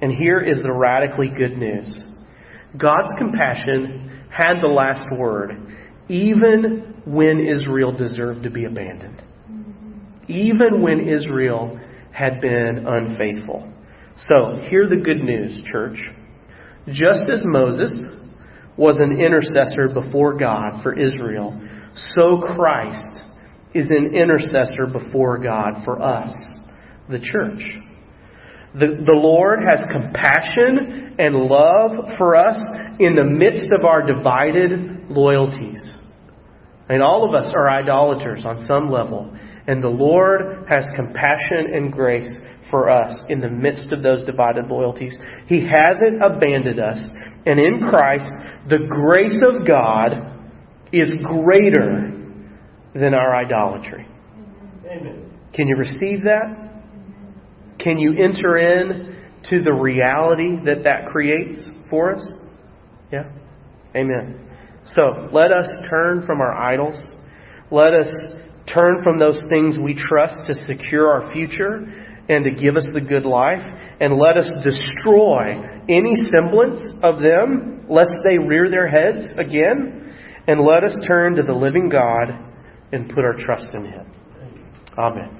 And 0.00 0.12
here 0.12 0.40
is 0.40 0.62
the 0.62 0.72
radically 0.72 1.28
good 1.28 1.58
news 1.58 2.04
God's 2.76 3.08
compassion 3.18 4.26
had 4.30 4.60
the 4.60 4.68
last 4.68 5.04
word, 5.18 5.52
even 6.08 7.02
when 7.06 7.40
Israel 7.46 7.92
deserved 7.96 8.42
to 8.42 8.50
be 8.50 8.66
abandoned. 8.66 9.22
Even 10.28 10.82
when 10.82 11.08
Israel 11.08 11.80
had 12.12 12.40
been 12.40 12.86
unfaithful. 12.86 13.72
So, 14.16 14.60
hear 14.68 14.86
the 14.86 15.00
good 15.02 15.22
news, 15.22 15.60
church. 15.72 15.98
Just 16.88 17.24
as 17.32 17.40
Moses 17.44 17.94
was 18.76 18.98
an 19.00 19.20
intercessor 19.20 19.94
before 19.94 20.36
God 20.36 20.82
for 20.82 20.92
Israel, 20.92 21.58
so 22.14 22.42
Christ 22.54 23.20
is 23.74 23.86
an 23.90 24.14
intercessor 24.14 24.86
before 24.92 25.38
God 25.38 25.84
for 25.84 26.02
us, 26.02 26.32
the 27.08 27.18
church. 27.18 27.87
The, 28.74 29.02
the 29.04 29.16
Lord 29.16 29.60
has 29.60 29.84
compassion 29.90 31.16
and 31.18 31.34
love 31.34 32.16
for 32.18 32.36
us 32.36 32.58
in 33.00 33.16
the 33.16 33.24
midst 33.24 33.70
of 33.72 33.84
our 33.84 34.06
divided 34.06 35.10
loyalties. 35.10 35.82
And 36.88 37.02
all 37.02 37.28
of 37.28 37.34
us 37.34 37.52
are 37.54 37.70
idolaters 37.70 38.44
on 38.44 38.64
some 38.66 38.90
level. 38.90 39.34
And 39.66 39.82
the 39.82 39.88
Lord 39.88 40.66
has 40.68 40.84
compassion 40.96 41.74
and 41.74 41.92
grace 41.92 42.30
for 42.70 42.90
us 42.90 43.18
in 43.28 43.40
the 43.40 43.50
midst 43.50 43.92
of 43.92 44.02
those 44.02 44.24
divided 44.24 44.66
loyalties. 44.68 45.14
He 45.46 45.60
hasn't 45.60 46.22
abandoned 46.22 46.80
us. 46.80 46.98
And 47.46 47.58
in 47.58 47.88
Christ, 47.88 48.28
the 48.68 48.86
grace 48.88 49.42
of 49.42 49.66
God 49.66 50.34
is 50.92 51.12
greater 51.24 52.12
than 52.94 53.14
our 53.14 53.34
idolatry. 53.34 54.06
Amen. 54.86 55.30
Can 55.54 55.68
you 55.68 55.76
receive 55.76 56.24
that? 56.24 56.67
Can 57.88 57.98
you 57.98 58.12
enter 58.22 58.58
in 58.58 59.16
to 59.48 59.62
the 59.62 59.72
reality 59.72 60.62
that 60.66 60.84
that 60.84 61.06
creates 61.06 61.58
for 61.88 62.16
us? 62.16 62.32
Yeah? 63.10 63.32
Amen. 63.96 64.46
So, 64.84 65.30
let 65.32 65.52
us 65.52 65.66
turn 65.88 66.26
from 66.26 66.42
our 66.42 66.52
idols. 66.54 67.02
Let 67.70 67.94
us 67.94 68.10
turn 68.70 69.02
from 69.02 69.18
those 69.18 69.42
things 69.48 69.78
we 69.82 69.94
trust 69.94 70.34
to 70.48 70.54
secure 70.70 71.08
our 71.08 71.32
future 71.32 71.76
and 72.28 72.44
to 72.44 72.50
give 72.50 72.76
us 72.76 72.86
the 72.92 73.00
good 73.00 73.24
life. 73.24 73.64
And 74.00 74.18
let 74.18 74.36
us 74.36 74.50
destroy 74.62 75.54
any 75.88 76.14
semblance 76.30 76.80
of 77.02 77.20
them, 77.20 77.86
lest 77.88 78.12
they 78.28 78.36
rear 78.36 78.68
their 78.68 78.86
heads 78.86 79.24
again. 79.38 80.14
And 80.46 80.60
let 80.60 80.84
us 80.84 80.94
turn 81.06 81.36
to 81.36 81.42
the 81.42 81.54
living 81.54 81.88
God 81.88 82.38
and 82.92 83.08
put 83.08 83.24
our 83.24 83.34
trust 83.34 83.72
in 83.72 83.86
Him. 83.86 84.12
Amen. 84.98 85.37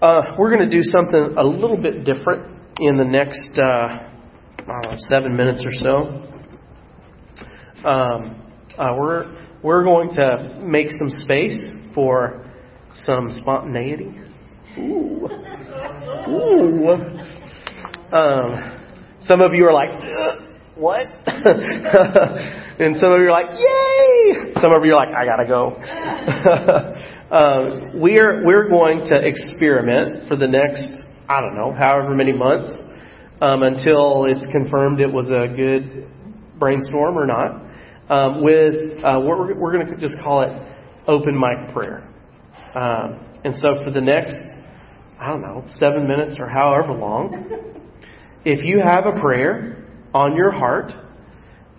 Uh, 0.00 0.36
we're 0.38 0.54
going 0.54 0.68
to 0.68 0.76
do 0.76 0.82
something 0.82 1.38
a 1.38 1.42
little 1.42 1.80
bit 1.80 2.04
different 2.04 2.54
in 2.80 2.98
the 2.98 3.04
next, 3.04 3.58
uh, 3.58 3.62
I 3.62 4.82
know, 4.84 4.96
seven 5.08 5.34
minutes 5.34 5.64
or 5.64 5.72
so. 5.80 6.22
Um, 7.88 8.42
uh, 8.76 8.94
we're 8.98 9.46
we're 9.62 9.84
going 9.84 10.10
to 10.10 10.60
make 10.62 10.88
some 10.98 11.08
space 11.18 11.56
for 11.94 12.44
some 12.92 13.30
spontaneity. 13.40 14.12
Ooh, 14.78 15.28
ooh. 16.28 16.90
Um, 18.14 19.16
some 19.20 19.40
of 19.40 19.54
you 19.54 19.66
are 19.66 19.72
like, 19.72 19.88
what? 20.76 21.06
and 21.26 22.96
some 22.98 23.12
of 23.12 23.20
you 23.20 23.28
are 23.28 23.30
like, 23.30 23.48
yay! 23.58 24.52
Some 24.60 24.72
of 24.72 24.84
you 24.84 24.92
are 24.92 25.06
like, 25.06 25.14
I 25.14 25.24
gotta 25.24 25.46
go. 25.46 25.80
Uh, 27.30 27.90
we're 27.92 28.44
we're 28.46 28.68
going 28.68 29.00
to 29.04 29.16
experiment 29.16 30.28
for 30.28 30.36
the 30.36 30.46
next 30.46 31.00
I 31.28 31.40
don't 31.40 31.56
know 31.56 31.72
however 31.72 32.14
many 32.14 32.32
months 32.32 32.70
um, 33.40 33.64
until 33.64 34.26
it's 34.26 34.46
confirmed 34.52 35.00
it 35.00 35.12
was 35.12 35.26
a 35.26 35.52
good 35.52 36.08
brainstorm 36.56 37.18
or 37.18 37.26
not. 37.26 37.66
Um, 38.08 38.44
with 38.44 39.02
uh, 39.02 39.18
we're 39.20 39.58
we're 39.58 39.72
going 39.72 39.88
to 39.88 39.96
just 39.96 40.14
call 40.22 40.42
it 40.42 40.52
open 41.08 41.36
mic 41.36 41.74
prayer. 41.74 42.08
Um, 42.76 43.18
and 43.42 43.56
so 43.56 43.82
for 43.84 43.90
the 43.90 44.00
next 44.00 44.38
I 45.18 45.26
don't 45.26 45.42
know 45.42 45.64
seven 45.68 46.06
minutes 46.06 46.36
or 46.38 46.48
however 46.48 46.92
long, 46.92 47.82
if 48.44 48.64
you 48.64 48.80
have 48.84 49.04
a 49.04 49.20
prayer 49.20 49.84
on 50.14 50.36
your 50.36 50.52
heart, 50.52 50.92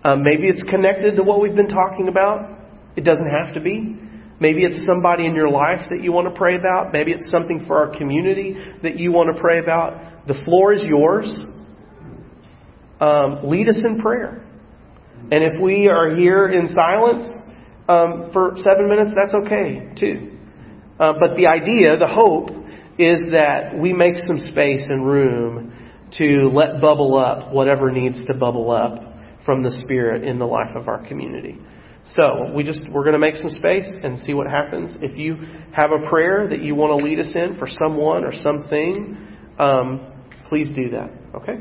um, 0.04 0.22
maybe 0.22 0.46
it's 0.46 0.64
connected 0.64 1.16
to 1.16 1.22
what 1.22 1.40
we've 1.40 1.56
been 1.56 1.70
talking 1.70 2.08
about. 2.08 2.50
It 2.96 3.04
doesn't 3.04 3.30
have 3.30 3.54
to 3.54 3.60
be. 3.60 4.07
Maybe 4.40 4.64
it's 4.64 4.80
somebody 4.86 5.26
in 5.26 5.34
your 5.34 5.50
life 5.50 5.80
that 5.90 6.00
you 6.00 6.12
want 6.12 6.28
to 6.28 6.34
pray 6.34 6.56
about. 6.56 6.92
Maybe 6.92 7.12
it's 7.12 7.28
something 7.30 7.64
for 7.66 7.78
our 7.78 7.96
community 7.96 8.54
that 8.82 8.96
you 8.96 9.10
want 9.10 9.34
to 9.34 9.40
pray 9.40 9.58
about. 9.58 10.26
The 10.28 10.40
floor 10.44 10.72
is 10.72 10.84
yours. 10.84 11.26
Um, 13.00 13.40
lead 13.44 13.68
us 13.68 13.80
in 13.84 14.00
prayer. 14.00 14.44
And 15.30 15.44
if 15.44 15.60
we 15.60 15.88
are 15.88 16.14
here 16.16 16.48
in 16.48 16.68
silence 16.68 17.26
um, 17.88 18.30
for 18.32 18.54
seven 18.58 18.88
minutes, 18.88 19.10
that's 19.14 19.34
okay 19.34 19.92
too. 19.98 20.38
Uh, 21.00 21.14
but 21.18 21.36
the 21.36 21.46
idea, 21.46 21.96
the 21.96 22.08
hope, 22.08 22.50
is 22.98 23.30
that 23.32 23.78
we 23.78 23.92
make 23.92 24.14
some 24.16 24.38
space 24.38 24.84
and 24.88 25.06
room 25.06 25.72
to 26.18 26.48
let 26.48 26.80
bubble 26.80 27.16
up 27.16 27.52
whatever 27.52 27.90
needs 27.90 28.24
to 28.26 28.36
bubble 28.38 28.70
up 28.70 28.98
from 29.44 29.62
the 29.62 29.70
Spirit 29.82 30.24
in 30.24 30.38
the 30.38 30.46
life 30.46 30.74
of 30.74 30.88
our 30.88 31.06
community. 31.06 31.58
So 32.14 32.52
we 32.54 32.64
just 32.64 32.82
we're 32.90 33.02
going 33.04 33.12
to 33.14 33.18
make 33.18 33.34
some 33.34 33.50
space 33.50 33.90
and 34.02 34.22
see 34.22 34.34
what 34.34 34.46
happens. 34.46 34.96
If 35.02 35.18
you 35.18 35.36
have 35.72 35.90
a 35.92 36.08
prayer 36.08 36.48
that 36.48 36.62
you 36.62 36.74
want 36.74 36.98
to 36.98 37.04
lead 37.04 37.20
us 37.20 37.30
in 37.34 37.58
for 37.58 37.68
someone 37.68 38.24
or 38.24 38.32
something, 38.32 39.16
um, 39.58 40.24
please 40.48 40.74
do 40.74 40.90
that. 40.90 41.10
Okay. 41.34 41.58